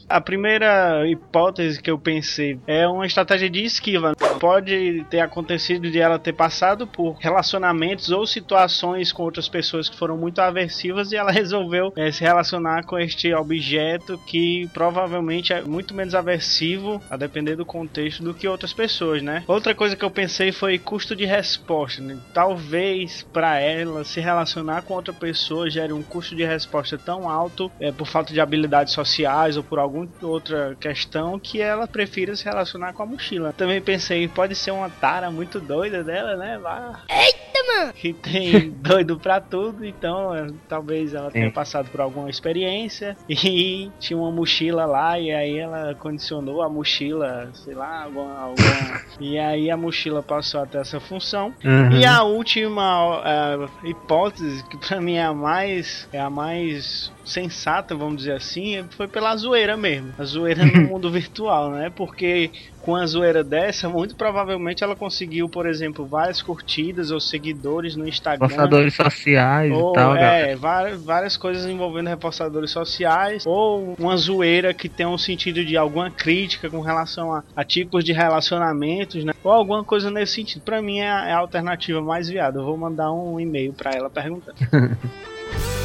A 0.09 0.21
primeira 0.21 1.09
hipótese 1.09 1.81
que 1.81 1.90
eu 1.90 1.99
pensei 1.99 2.59
é 2.67 2.87
uma 2.87 3.07
estratégia 3.07 3.49
de 3.49 3.64
esquiva. 3.64 4.12
Pode 4.38 5.05
ter 5.09 5.21
acontecido 5.21 5.90
de 5.90 5.99
ela 5.99 6.19
ter 6.19 6.33
passado 6.33 6.87
por 6.87 7.17
relacionamentos 7.19 8.11
ou 8.11 8.27
situações 8.27 9.12
com 9.12 9.23
outras 9.23 9.49
pessoas 9.49 9.88
que 9.88 9.97
foram 9.97 10.17
muito 10.17 10.40
aversivas 10.40 11.12
e 11.12 11.17
ela 11.17 11.33
resolveu 11.33 11.93
eh, 11.97 12.12
se 12.12 12.23
relacionar 12.23 12.85
com 12.85 12.99
este 12.99 13.33
objeto 13.35 14.19
que 14.27 14.69
provavelmente 14.73 15.53
é 15.53 15.62
muito 15.62 15.95
menos 15.95 16.14
aversivo, 16.14 17.01
a 17.09 17.17
depender 17.17 17.57
do 17.57 17.64
contexto, 17.64 18.23
do 18.23 18.35
que 18.35 18.47
outras 18.47 18.73
pessoas, 18.73 19.23
né? 19.23 19.43
Outra 19.47 19.75
coisa 19.75 19.97
que 19.97 20.05
eu 20.05 20.11
pensei 20.11 20.53
foi 20.53 20.79
custo 20.79 21.17
de 21.17 21.25
resposta. 21.25 22.03
Né? 22.03 22.19
Talvez 22.33 23.23
para 23.33 23.59
ela 23.59 24.05
se 24.05 24.21
relacionar 24.21 24.83
com 24.83 24.95
outra 24.95 25.12
pessoa 25.12 25.71
gere 25.71 25.93
um 25.93 26.03
custo 26.03 26.37
de 26.37 26.45
resposta 26.45 26.99
tão 26.99 27.29
alto 27.29 27.71
é, 27.81 27.90
por 27.90 28.07
falta 28.07 28.33
de 28.33 28.40
habilidades 28.40 28.93
sociais 28.93 29.57
ou 29.57 29.62
por 29.62 29.79
alguma 29.95 30.09
outra 30.23 30.77
questão 30.81 31.39
que 31.39 31.61
ela 31.61 31.87
prefira 31.87 32.35
se 32.35 32.45
relacionar 32.45 32.93
com 32.93 33.03
a 33.03 33.07
mochila. 33.07 33.53
Também 33.53 33.81
pensei, 33.81 34.27
pode 34.27 34.55
ser 34.55 34.73
uma 34.73 34.91
tara 34.91 35.31
muito 35.31 35.61
doida 35.61 36.03
dela, 36.03 36.37
né? 36.37 36.59
Lá. 36.59 37.03
Eita, 37.09 37.79
mano! 37.79 37.93
Que 37.93 38.13
tem 38.13 38.71
doido 38.83 39.19
pra 39.19 39.41
tudo, 39.41 39.85
então 39.85 40.35
é, 40.35 40.49
talvez 40.69 41.15
ela 41.15 41.31
tenha 41.31 41.47
Sim. 41.47 41.53
passado 41.53 41.89
por 41.91 42.01
alguma 42.01 42.29
experiência 42.29 43.17
e 43.29 43.91
tinha 44.01 44.19
uma 44.19 44.31
mochila 44.31 44.85
lá 44.85 45.19
e 45.19 45.33
aí 45.33 45.59
ela 45.59 45.95
condicionou 45.95 46.63
a 46.63 46.69
mochila, 46.69 47.51
sei 47.55 47.75
lá, 47.75 48.05
alguma, 48.05 48.39
alguma 48.39 49.01
e 49.21 49.39
aí 49.39 49.71
a 49.71 49.77
mochila 49.77 50.23
passou 50.23 50.61
a 50.61 50.67
ter 50.67 50.79
essa 50.79 50.99
função. 50.99 51.55
Uhum. 51.65 51.93
E 51.93 52.05
a 52.05 52.23
última 52.23 53.23
é, 53.25 53.89
hipótese, 53.89 54.65
que 54.65 54.77
pra 54.77 55.01
mim 55.01 55.15
é 55.15 55.25
a 55.25 55.33
mais 55.33 56.09
é 56.13 56.19
a 56.19 56.31
mais 56.31 57.13
sensata, 57.25 57.95
vamos 57.95 58.19
dizer 58.19 58.33
assim, 58.33 58.85
foi 58.91 59.09
pela 59.09 59.37
zoeira 59.37 59.77
mesmo. 59.77 60.13
A 60.19 60.25
zoeira 60.25 60.65
no 60.65 60.83
mundo 60.89 61.11
virtual, 61.11 61.71
né? 61.71 61.91
Porque 61.95 62.51
com 62.85 62.95
a 62.95 63.07
zoeira 63.07 63.43
dessa, 63.43 63.89
muito 63.89 64.15
provavelmente 64.15 64.85
ela 64.85 64.95
conseguiu, 64.95 65.49
por 65.49 65.67
exemplo, 65.67 66.05
várias 66.05 66.43
curtidas 66.43 67.11
ou 67.11 67.19
seguidores 67.19 67.97
no 67.97 68.07
Instagram. 68.07 68.47
Reforçadores 68.47 68.95
sociais 68.95 69.73
Ou, 69.73 69.93
e 69.93 69.95
tal, 69.95 70.15
é, 70.15 70.55
várias, 70.55 71.03
várias 71.03 71.37
coisas 71.37 71.65
envolvendo 71.65 72.09
reforçadores 72.09 72.71
sociais, 72.71 73.45
ou 73.47 73.95
uma 73.99 74.17
zoeira 74.19 74.75
que 74.75 74.89
tem 74.89 75.07
um 75.07 75.17
sentido 75.17 75.65
de 75.65 75.79
alguma 75.79 76.11
crítica 76.11 76.69
com 76.69 76.81
relação 76.81 77.33
a, 77.33 77.43
a 77.57 77.65
tipos 77.65 78.05
de 78.05 78.13
relacionamentos, 78.13 79.25
né? 79.25 79.33
Ou 79.43 79.51
alguma 79.51 79.83
coisa 79.83 80.11
nesse 80.11 80.35
sentido. 80.35 80.63
Pra 80.63 80.83
mim 80.83 80.99
é 80.99 81.11
a, 81.11 81.29
é 81.29 81.33
a 81.33 81.39
alternativa 81.39 82.03
mais 82.03 82.29
viável. 82.29 82.61
Eu 82.61 82.67
vou 82.67 82.77
mandar 82.77 83.11
um 83.13 83.41
e-mail 83.41 83.73
pra 83.73 83.93
ela 83.93 84.11
perguntando. 84.11 84.57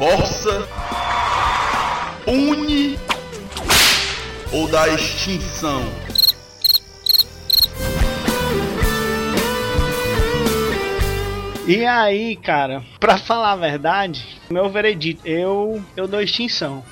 Reforça, 0.00 0.66
une 2.26 2.98
ou 4.50 4.66
da 4.66 4.88
extinção. 4.88 5.82
E 11.66 11.84
aí, 11.84 12.34
cara, 12.36 12.82
pra 12.98 13.18
falar 13.18 13.52
a 13.52 13.56
verdade, 13.56 14.26
meu 14.48 14.70
veredito, 14.70 15.20
eu, 15.28 15.84
eu 15.94 16.08
dou 16.08 16.22
extinção. 16.22 16.82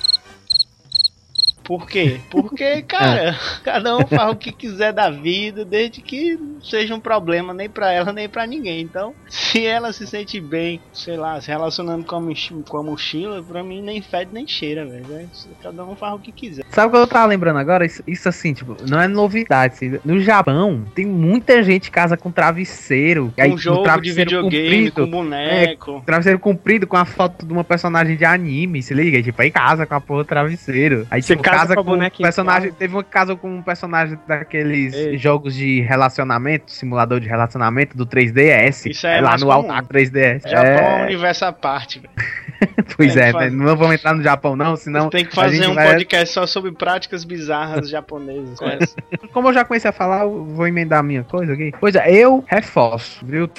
Por 1.69 1.85
quê? 1.87 2.19
Porque, 2.31 2.81
cara, 2.89 3.37
cada 3.63 3.95
um 3.95 4.07
faz 4.07 4.31
o 4.31 4.35
que 4.35 4.51
quiser 4.51 4.91
da 4.91 5.11
vida, 5.11 5.63
desde 5.63 6.01
que 6.01 6.35
não 6.35 6.59
seja 6.63 6.95
um 6.95 6.99
problema 6.99 7.53
nem 7.53 7.69
pra 7.69 7.91
ela 7.91 8.11
nem 8.11 8.27
pra 8.27 8.47
ninguém. 8.47 8.81
Então, 8.81 9.13
se 9.29 9.67
ela 9.67 9.93
se 9.93 10.07
sente 10.07 10.41
bem, 10.41 10.81
sei 10.91 11.15
lá, 11.15 11.39
se 11.39 11.47
relacionando 11.49 12.03
com 12.05 12.15
a, 12.15 12.19
mochi- 12.19 12.55
com 12.67 12.77
a 12.77 12.81
mochila, 12.83 13.43
pra 13.43 13.63
mim 13.63 13.83
nem 13.83 14.01
fede 14.01 14.31
nem 14.33 14.47
cheira, 14.47 14.83
velho. 14.83 15.05
É, 15.13 15.25
Cada 15.61 15.85
um 15.85 15.95
faz 15.95 16.15
o 16.15 16.19
que 16.19 16.31
quiser. 16.31 16.65
Sabe 16.71 16.87
o 16.87 16.91
que 16.91 16.97
eu 16.97 17.05
tava 17.07 17.27
lembrando 17.27 17.59
agora? 17.59 17.85
Isso, 17.85 18.01
isso 18.07 18.27
assim, 18.27 18.51
tipo, 18.51 18.75
não 18.89 18.99
é 18.99 19.07
novidade. 19.07 19.75
assim. 19.75 19.99
No 20.03 20.19
Japão, 20.19 20.83
tem 20.95 21.05
muita 21.05 21.61
gente 21.61 21.83
que 21.83 21.91
casa 21.91 22.17
com 22.17 22.31
travesseiro. 22.31 23.31
aí, 23.37 23.51
Um 23.51 23.57
jogo 23.59 23.77
de 23.79 23.83
travesseiro 23.83 24.29
videogame, 24.31 24.89
com 24.91 24.95
comprido, 25.01 25.11
boneco. 25.11 26.03
Travesseiro 26.03 26.39
comprido 26.39 26.87
com 26.87 26.97
a 26.97 27.05
foto 27.05 27.45
de 27.45 27.53
uma 27.53 27.63
personagem 27.63 28.15
de 28.17 28.25
anime, 28.25 28.81
se 28.81 28.93
liga? 28.93 29.21
Tipo, 29.21 29.39
aí 29.41 29.51
casa 29.51 29.85
com 29.85 29.93
a 29.95 30.01
porra 30.01 30.23
do 30.23 30.27
travesseiro. 30.27 31.05
Aí, 31.11 31.21
Você 31.21 31.33
tipo, 31.33 31.43
casa 31.43 31.58
casa 31.61 31.75
com 31.75 31.93
um 31.93 32.09
personagem. 32.09 32.71
Teve 32.71 32.93
uma 32.95 33.03
casa 33.03 33.35
com 33.35 33.49
um 33.57 33.61
personagem 33.61 34.17
daqueles 34.27 34.93
Ei. 34.93 35.17
jogos 35.17 35.53
de 35.55 35.81
relacionamento, 35.81 36.71
simulador 36.71 37.19
de 37.19 37.27
relacionamento 37.27 37.95
do 37.97 38.05
3DS. 38.05 38.89
Isso 38.89 39.07
é 39.07 39.21
lá 39.21 39.29
mais 39.31 39.41
no 39.41 39.51
altar 39.51 39.83
3DS. 39.85 40.41
Japão 40.49 40.63
é 40.71 40.81
um 40.81 40.99
É, 40.99 41.03
universo 41.05 41.45
à 41.45 41.51
parte, 41.51 41.99
velho. 41.99 42.13
pois 42.97 43.13
tem 43.13 43.23
é, 43.23 43.31
fazer. 43.31 43.51
né? 43.51 43.65
não 43.65 43.75
vamos 43.77 43.95
entrar 43.95 44.13
no 44.13 44.21
Japão, 44.23 44.55
não, 44.55 44.75
senão. 44.75 45.09
Tem 45.09 45.25
que 45.25 45.33
fazer 45.33 45.65
um 45.67 45.73
vai- 45.75 45.87
podcast 45.93 46.33
só 46.33 46.45
sobre 46.45 46.71
práticas 46.73 47.23
bizarras 47.23 47.87
japonesas. 47.89 48.95
Como 49.31 49.47
eu 49.49 49.53
já 49.53 49.63
comecei 49.63 49.89
a 49.89 49.93
falar, 49.93 50.23
eu 50.23 50.45
vou 50.45 50.67
emendar 50.67 50.99
a 50.99 51.03
minha 51.03 51.23
coisa 51.23 51.53
aqui. 51.53 51.71
Pois 51.79 51.95
é, 51.95 52.11
eu 52.11 52.43
reforço, 52.47 53.25
viu? 53.25 53.49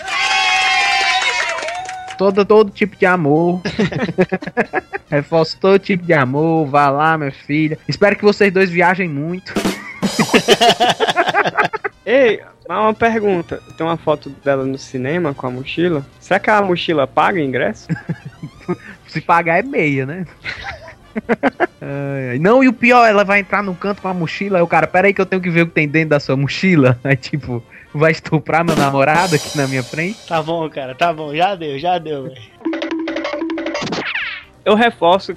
Todo, 2.20 2.44
todo 2.44 2.70
tipo 2.70 2.96
de 2.96 3.06
amor. 3.06 3.62
reforço 5.08 5.56
todo 5.58 5.78
tipo 5.78 6.04
de 6.04 6.12
amor. 6.12 6.66
Vá 6.66 6.90
lá, 6.90 7.16
minha 7.16 7.32
filha. 7.32 7.78
Espero 7.88 8.14
que 8.14 8.22
vocês 8.22 8.52
dois 8.52 8.68
viajem 8.68 9.08
muito. 9.08 9.54
Ei, 12.04 12.42
mas 12.68 12.78
uma 12.78 12.92
pergunta. 12.92 13.62
Tem 13.74 13.86
uma 13.86 13.96
foto 13.96 14.28
dela 14.44 14.66
no 14.66 14.76
cinema 14.76 15.32
com 15.32 15.46
a 15.46 15.50
mochila. 15.50 16.04
Será 16.20 16.38
que 16.38 16.50
a 16.50 16.60
mochila 16.60 17.06
paga 17.06 17.40
ingresso? 17.40 17.88
Se 19.08 19.22
pagar 19.22 19.58
é 19.58 19.62
meia, 19.62 20.04
né? 20.04 20.26
Não, 22.40 22.62
e 22.62 22.68
o 22.68 22.72
pior, 22.72 23.06
ela 23.06 23.24
vai 23.24 23.40
entrar 23.40 23.62
no 23.62 23.74
canto 23.74 24.02
com 24.02 24.08
a 24.08 24.14
mochila. 24.14 24.58
Aí 24.58 24.62
o 24.62 24.66
cara, 24.66 24.86
pera 24.86 25.08
aí 25.08 25.14
que 25.14 25.20
eu 25.20 25.26
tenho 25.26 25.42
que 25.42 25.50
ver 25.50 25.62
o 25.62 25.66
que 25.66 25.72
tem 25.72 25.88
dentro 25.88 26.10
da 26.10 26.20
sua 26.20 26.36
mochila. 26.36 26.98
Aí, 27.04 27.16
tipo, 27.16 27.62
vai 27.92 28.12
estuprar 28.12 28.64
meu 28.64 28.76
namorado 28.76 29.34
aqui 29.34 29.56
na 29.56 29.66
minha 29.66 29.82
frente. 29.82 30.18
Tá 30.26 30.42
bom, 30.42 30.68
cara, 30.70 30.94
tá 30.94 31.12
bom, 31.12 31.34
já 31.34 31.54
deu, 31.54 31.78
já 31.78 31.98
deu, 31.98 32.24
velho. 32.24 32.40
Eu 34.64 34.74
reforço 34.74 35.32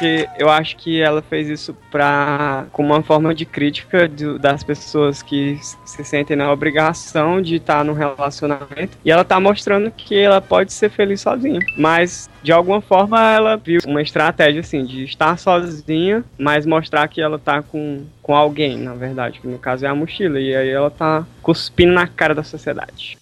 que 0.00 0.26
eu 0.38 0.48
acho 0.50 0.76
que 0.76 1.00
ela 1.00 1.20
fez 1.22 1.48
isso 1.48 1.76
pra, 1.90 2.64
como 2.72 2.92
uma 2.92 3.02
forma 3.02 3.34
de 3.34 3.44
crítica 3.44 4.08
do- 4.08 4.38
das 4.38 4.64
pessoas 4.64 5.22
que 5.22 5.58
se 5.84 6.02
sentem 6.04 6.36
na 6.36 6.50
obrigação 6.50 7.40
de 7.42 7.56
estar 7.56 7.84
num 7.84 7.92
relacionamento. 7.92 8.96
E 9.04 9.10
ela 9.10 9.22
tá 9.24 9.38
mostrando 9.38 9.90
que 9.90 10.16
ela 10.18 10.40
pode 10.40 10.72
ser 10.72 10.90
feliz 10.90 11.20
sozinha. 11.20 11.60
Mas, 11.76 12.28
de 12.42 12.50
alguma 12.50 12.80
forma, 12.80 13.20
ela 13.30 13.56
viu 13.56 13.80
uma 13.86 14.00
estratégia, 14.02 14.60
assim, 14.60 14.84
de 14.84 15.04
estar 15.04 15.38
sozinha, 15.38 16.24
mas 16.38 16.64
mostrar 16.66 17.06
que 17.06 17.20
ela 17.20 17.38
tá 17.38 17.62
com, 17.62 18.04
com 18.22 18.34
alguém, 18.34 18.78
na 18.78 18.94
verdade. 18.94 19.38
Que 19.38 19.46
no 19.46 19.58
caso 19.58 19.84
é 19.84 19.88
a 19.88 19.94
mochila. 19.94 20.40
E 20.40 20.56
aí 20.56 20.68
ela 20.70 20.90
tá 20.90 21.26
cuspindo 21.42 21.92
na 21.92 22.06
cara 22.06 22.34
da 22.34 22.42
sociedade. 22.42 23.18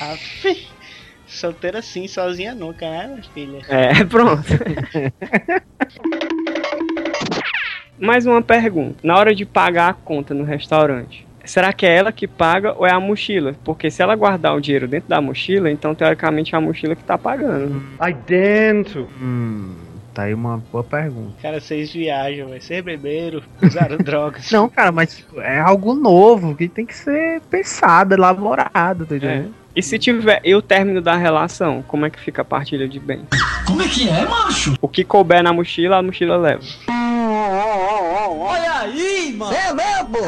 Aff, 0.00 0.66
solteira 1.32 1.82
sim, 1.82 2.06
sozinha 2.06 2.54
nunca, 2.54 2.88
né, 2.88 3.06
minha 3.08 3.22
filha? 3.22 3.60
É, 3.68 4.04
pronto. 4.04 4.42
Mais 7.98 8.26
uma 8.26 8.42
pergunta. 8.42 8.96
Na 9.02 9.16
hora 9.16 9.34
de 9.34 9.44
pagar 9.44 9.90
a 9.90 9.94
conta 9.94 10.34
no 10.34 10.44
restaurante, 10.44 11.26
será 11.44 11.72
que 11.72 11.86
é 11.86 11.96
ela 11.96 12.12
que 12.12 12.26
paga 12.26 12.74
ou 12.76 12.86
é 12.86 12.92
a 12.92 13.00
mochila? 13.00 13.54
Porque 13.64 13.90
se 13.90 14.02
ela 14.02 14.14
guardar 14.16 14.54
o 14.54 14.60
dinheiro 14.60 14.88
dentro 14.88 15.08
da 15.08 15.20
mochila, 15.20 15.70
então 15.70 15.94
teoricamente 15.94 16.54
é 16.54 16.58
a 16.58 16.60
mochila 16.60 16.96
que 16.96 17.04
tá 17.04 17.16
pagando. 17.16 17.82
Aí 17.98 18.12
dentro. 18.12 19.08
Hum, 19.20 19.74
tá 20.12 20.24
aí 20.24 20.34
uma 20.34 20.58
boa 20.58 20.84
pergunta. 20.84 21.34
Cara, 21.40 21.60
vocês 21.60 21.92
viajam, 21.92 22.48
vai 22.48 22.60
ser 22.60 22.82
beberam, 22.82 23.40
usaram 23.62 23.96
drogas. 24.02 24.50
Não, 24.50 24.68
cara, 24.68 24.92
mas 24.92 25.16
tipo, 25.16 25.40
é 25.40 25.60
algo 25.60 25.94
novo 25.94 26.54
que 26.56 26.68
tem 26.68 26.84
que 26.84 26.94
ser 26.94 27.40
pensado, 27.42 28.14
elaborado, 28.14 29.06
tá 29.06 29.16
entendendo? 29.16 29.61
E 29.74 29.82
se 29.82 29.98
tiver. 29.98 30.40
E 30.44 30.54
o 30.54 30.60
término 30.60 31.00
da 31.00 31.16
relação? 31.16 31.82
Como 31.88 32.04
é 32.04 32.10
que 32.10 32.20
fica 32.20 32.42
a 32.42 32.44
partilha 32.44 32.86
de 32.86 33.00
bens? 33.00 33.26
Como 33.66 33.80
é 33.80 33.88
que 33.88 34.08
é, 34.08 34.26
macho? 34.26 34.74
O 34.80 34.88
que 34.88 35.02
couber 35.02 35.42
na 35.42 35.52
mochila, 35.52 35.96
a 35.96 36.02
mochila 36.02 36.36
leva. 36.36 36.62
Olha 38.38 38.72
aí, 38.80 39.34
mano. 39.36 39.54
É 39.54 39.72
mesmo? 39.72 40.18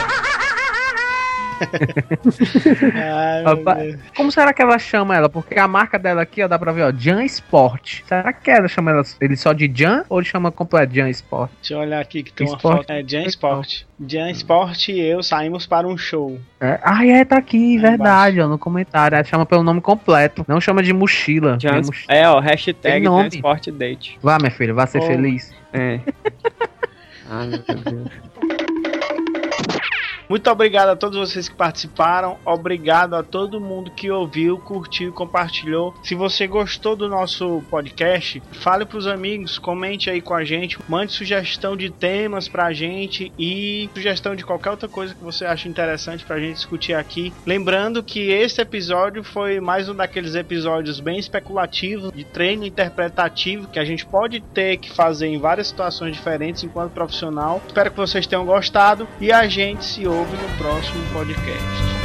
Ai. 2.95 3.99
Como 4.17 4.31
será 4.31 4.53
que 4.53 4.63
ela 4.63 4.79
chama 4.79 5.17
ela? 5.17 5.29
Porque 5.29 5.59
a 5.59 5.67
marca 5.69 5.99
dela 5.99 6.23
aqui, 6.23 6.43
ó, 6.43 6.49
dá 6.49 6.59
pra 6.59 6.73
ver, 6.73 6.83
ó, 6.83 6.93
Jan 6.97 7.23
Sport. 7.25 8.03
Será 8.07 8.33
que 8.33 8.51
ela 8.51 8.69
chama 8.69 8.91
ela, 8.91 9.03
ele 9.21 9.37
só 9.37 9.53
de 9.53 9.71
Jan 9.75 10.05
ou 10.09 10.19
ele 10.19 10.27
chama 10.29 10.51
completo 10.51 10.95
Jan 10.95 11.09
Sport? 11.11 11.51
Deixa 11.61 11.75
eu 11.75 11.79
olhar 11.79 12.01
aqui 12.01 12.23
que 12.23 12.33
tem 12.33 12.47
uma 12.47 12.57
Sport. 12.57 12.77
foto. 12.79 12.91
É 12.91 13.03
Jan 13.07 13.25
Sport. 13.27 13.83
Jan 14.07 14.31
Sport 14.31 14.89
e 14.89 15.01
eu 15.01 15.23
saímos 15.23 15.67
para 15.67 15.87
um 15.87 15.97
show. 15.97 16.39
É, 16.61 16.79
ah, 16.83 17.07
é, 17.07 17.25
tá 17.25 17.37
aqui, 17.39 17.79
verdade, 17.79 18.41
ó, 18.41 18.49
no 18.49 18.59
comentário. 18.59 19.15
Ela 19.17 19.25
chama 19.25 19.47
pelo 19.47 19.63
nome 19.63 19.81
completo. 19.81 20.45
Não 20.49 20.61
chama 20.61 20.83
de 20.83 20.93
mochila. 20.93 21.57
Jan- 21.61 21.71
Tem 21.73 21.83
mochi- 21.85 22.07
É, 22.09 22.29
ó, 22.29 22.41
hashtag 22.41 23.05
nome. 23.05 23.31
Transport 23.31 23.69
Date. 23.71 24.19
Vá, 24.23 24.39
minha 24.39 24.51
filha, 24.51 24.75
vá 24.75 24.87
ser 24.87 24.99
Oh. 24.99 25.07
feliz. 25.07 25.53
É. 25.73 26.01
Ai, 27.31 27.47
meu 27.49 27.59
Deus. 27.59 28.09
Muito 30.29 30.51
obrigado 30.51 30.89
a 30.89 30.97
todos 30.97 31.19
vocês 31.19 31.49
que 31.49 31.55
participaram. 31.55 32.39
Obrigado 32.45 33.15
a 33.15 33.23
todo 33.23 33.61
mundo 33.61 33.91
que 33.91 34.11
ouviu, 34.11 34.59
curtiu 34.59 35.13
compartilhou. 35.13 35.95
Se 36.03 36.15
você 36.15 36.47
gostou 36.47 36.97
do 36.97 37.09
nosso 37.09 37.63
podcast, 37.71 38.43
fale 38.53 38.87
pros 38.87 39.07
amigos, 39.07 39.59
comente 39.59 40.09
aí 40.09 40.21
com 40.21 40.35
a 40.35 40.45
gente, 40.45 40.79
mande 40.89 41.13
sugestão 41.13 41.77
de 41.77 41.91
temas 41.91 42.49
pra 42.49 42.73
gente 42.73 43.33
e 43.39 43.89
sugestão 43.95 44.35
de 44.35 44.45
qualquer 44.45 44.71
outra 44.71 44.89
coisa 44.89 45.15
que 45.15 45.23
você 45.23 45.45
acha 45.45 45.69
interessante 45.69 46.25
pra 46.25 46.41
gente 46.41 46.55
discutir 46.55 46.95
aqui. 46.95 47.33
Lembrando 47.47 48.03
que 48.03 48.31
esse 48.31 48.61
episódio 48.61 49.23
foi 49.23 49.61
mais 49.61 49.89
um 49.89 49.95
daqueles 49.95 50.35
episódios 50.35 51.01
bem 51.01 51.19
especulativos 51.19 52.11
de 52.13 52.25
treino 52.25 52.65
interpretativo 52.65 53.69
que 53.69 53.79
a 53.79 53.85
gente 53.85 54.07
pode 54.07 54.41
ter 54.41 54.79
que 54.79 54.91
fazer 54.91 55.27
em 55.27 55.39
várias 55.39 55.67
situações 55.67 56.15
diferentes 56.15 56.65
enquanto 56.65 56.93
profissional. 56.93 57.63
Espero 57.67 57.91
que 57.91 57.97
vocês 57.97 58.27
tenham 58.27 58.47
gostado 58.47 59.07
e 59.21 59.31
a 59.31 59.47
gente 59.47 59.85
se 59.85 60.07
ouve 60.07 60.14
no 60.23 60.49
próximo 60.57 61.03
podcast. 61.13 62.04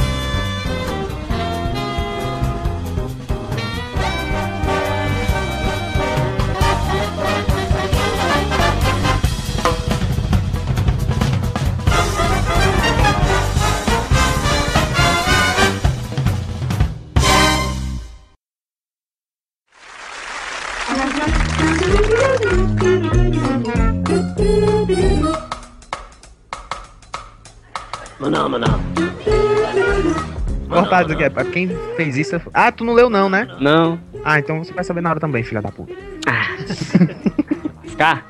Cortado 30.99 31.13
aqui, 31.13 31.23
é 31.23 31.29
pra 31.29 31.45
quem 31.45 31.69
fez 31.95 32.17
isso. 32.17 32.41
Ah, 32.53 32.71
tu 32.71 32.83
não 32.83 32.93
leu, 32.93 33.09
não, 33.09 33.29
né? 33.29 33.47
Não. 33.59 33.99
Ah, 34.23 34.39
então 34.39 34.63
você 34.63 34.73
vai 34.73 34.83
saber 34.83 35.01
na 35.01 35.11
hora 35.11 35.19
também, 35.19 35.43
filha 35.43 35.61
da 35.61 35.71
puta. 35.71 35.93
Ficar? 37.83 38.25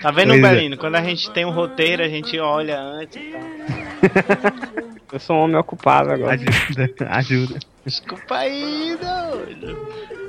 Tá 0.00 0.10
vendo, 0.10 0.30
Pois 0.30 0.42
é. 0.44 0.54
Belino? 0.54 0.76
Quando 0.76 0.96
a 0.96 1.02
gente 1.02 1.30
tem 1.30 1.44
um 1.44 1.50
roteiro, 1.50 2.02
a 2.02 2.08
gente 2.08 2.38
olha 2.38 2.78
antes 2.80 3.16
e 3.16 3.30
tal. 3.30 3.40
Eu 5.12 5.20
sou 5.20 5.36
um 5.36 5.40
homem 5.40 5.56
ocupado 5.56 6.10
agora. 6.10 6.34
Ajuda, 6.34 6.90
ajuda. 7.10 7.58
Desculpa 7.84 8.36
aí, 8.36 8.96
doido. 9.00 9.78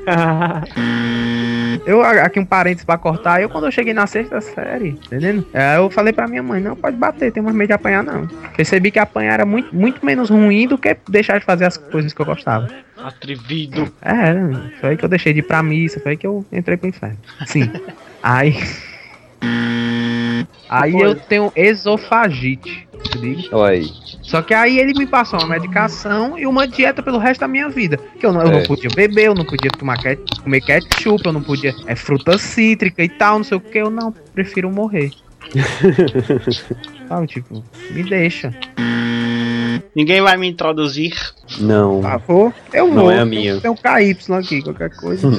Eu, 1.85 2.01
aqui 2.01 2.39
um 2.39 2.45
parênteses 2.45 2.85
pra 2.85 2.97
cortar, 2.97 3.41
eu 3.41 3.49
quando 3.49 3.65
eu 3.65 3.71
cheguei 3.71 3.93
na 3.93 4.07
sexta 4.07 4.39
série, 4.39 4.89
entendendo? 4.89 5.45
É, 5.53 5.77
eu 5.77 5.89
falei 5.89 6.13
pra 6.13 6.27
minha 6.27 6.41
mãe, 6.41 6.61
não, 6.61 6.75
pode 6.75 6.95
bater, 6.95 7.31
tem 7.31 7.43
mais 7.43 7.55
medo 7.55 7.67
de 7.67 7.73
apanhar 7.73 8.03
não. 8.03 8.25
Percebi 8.55 8.89
que 8.89 8.99
apanhar 8.99 9.33
era 9.33 9.45
muito, 9.45 9.75
muito 9.75 10.05
menos 10.05 10.29
ruim 10.29 10.67
do 10.67 10.77
que 10.77 10.95
deixar 11.09 11.39
de 11.39 11.45
fazer 11.45 11.65
as 11.65 11.77
coisas 11.77 12.13
que 12.13 12.21
eu 12.21 12.25
gostava. 12.25 12.69
Atrevido. 12.97 13.91
É, 14.01 14.33
foi 14.79 14.89
aí 14.91 14.97
que 14.97 15.03
eu 15.03 15.09
deixei 15.09 15.33
de 15.33 15.39
ir 15.39 15.43
pra 15.43 15.61
missa, 15.61 15.99
foi 15.99 16.11
aí 16.13 16.17
que 16.17 16.27
eu 16.27 16.45
entrei 16.51 16.77
pro 16.77 16.87
inferno. 16.87 17.17
Sim. 17.45 17.69
Aí. 18.23 18.55
Aí 20.69 20.93
eu 20.99 21.15
tenho 21.15 21.51
esofagite. 21.55 22.87
Olha 23.51 23.71
aí. 23.73 23.87
Só 24.21 24.41
que 24.41 24.53
aí 24.53 24.79
ele 24.79 24.93
me 24.97 25.05
passou 25.05 25.37
uma 25.39 25.49
medicação 25.49 26.39
e 26.39 26.47
uma 26.47 26.65
dieta 26.67 27.03
pelo 27.03 27.17
resto 27.17 27.41
da 27.41 27.47
minha 27.47 27.67
vida. 27.69 27.97
Que 28.19 28.25
eu 28.25 28.31
não, 28.31 28.41
eu 28.41 28.51
não 28.51 28.59
É. 28.59 28.65
podia 28.65 28.89
beber, 28.95 29.25
eu 29.25 29.35
não 29.35 29.43
podia 29.45 29.69
tomar 29.71 29.97
ket- 29.97 30.39
comer 30.41 30.61
ketchup, 30.61 31.25
eu 31.25 31.33
não 31.33 31.43
podia. 31.43 31.73
É 31.85 31.95
fruta 31.95 32.37
cítrica 32.37 33.03
e 33.03 33.09
tal, 33.09 33.37
não 33.37 33.43
sei 33.43 33.57
o 33.57 33.61
que. 33.61 33.77
Eu 33.77 33.89
não, 33.89 34.11
prefiro 34.33 34.71
morrer. 34.71 35.11
Sabe, 37.07 37.27
tipo, 37.27 37.63
me 37.91 38.03
deixa. 38.03 38.53
Ninguém 39.95 40.21
vai 40.21 40.37
me 40.37 40.47
introduzir. 40.49 41.13
Não. 41.59 41.95
Por 42.01 42.09
favor, 42.09 42.53
eu 42.73 42.87
Não 42.87 43.03
vou. 43.03 43.11
é 43.11 43.19
a 43.19 43.25
minha. 43.25 43.59
Tem 43.59 43.69
um 43.69 43.75
KY 43.75 44.33
aqui, 44.39 44.61
qualquer 44.63 44.89
coisa. 44.95 45.27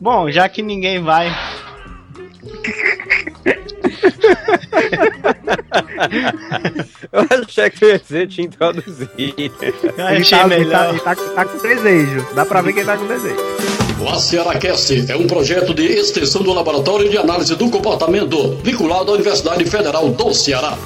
Bom, 0.00 0.30
já 0.30 0.48
que 0.48 0.62
ninguém 0.62 1.00
vai. 1.02 1.30
Eu 7.12 7.26
achei 7.44 7.70
que 7.70 7.84
eu 7.84 7.88
ia 7.90 7.98
dizer 7.98 8.28
te 8.28 8.42
introduzir. 8.42 9.08
Eu 9.16 10.08
ele, 10.08 10.24
tá, 10.24 10.46
ele, 10.54 10.70
tá, 10.70 10.88
ele 10.90 11.00
tá- 11.00 11.14
tá 11.16 11.44
com 11.44 11.58
desejo. 11.58 12.26
Dá 12.34 12.44
pra 12.44 12.60
ver 12.62 12.72
que 12.72 12.80
ele 12.80 12.86
tá 12.86 12.96
com 12.96 13.06
desejo. 13.06 13.36
O 14.00 14.08
ACERACast 14.08 15.10
é 15.10 15.16
um 15.16 15.26
projeto 15.26 15.72
de 15.72 15.84
extensão 15.84 16.42
do 16.42 16.52
Laboratório 16.52 17.08
de 17.08 17.16
Análise 17.16 17.54
do 17.54 17.70
Comportamento, 17.70 18.56
vinculado 18.62 19.10
à 19.10 19.14
Universidade 19.14 19.64
Federal 19.64 20.08
do 20.10 20.34
Ceará. 20.34 20.76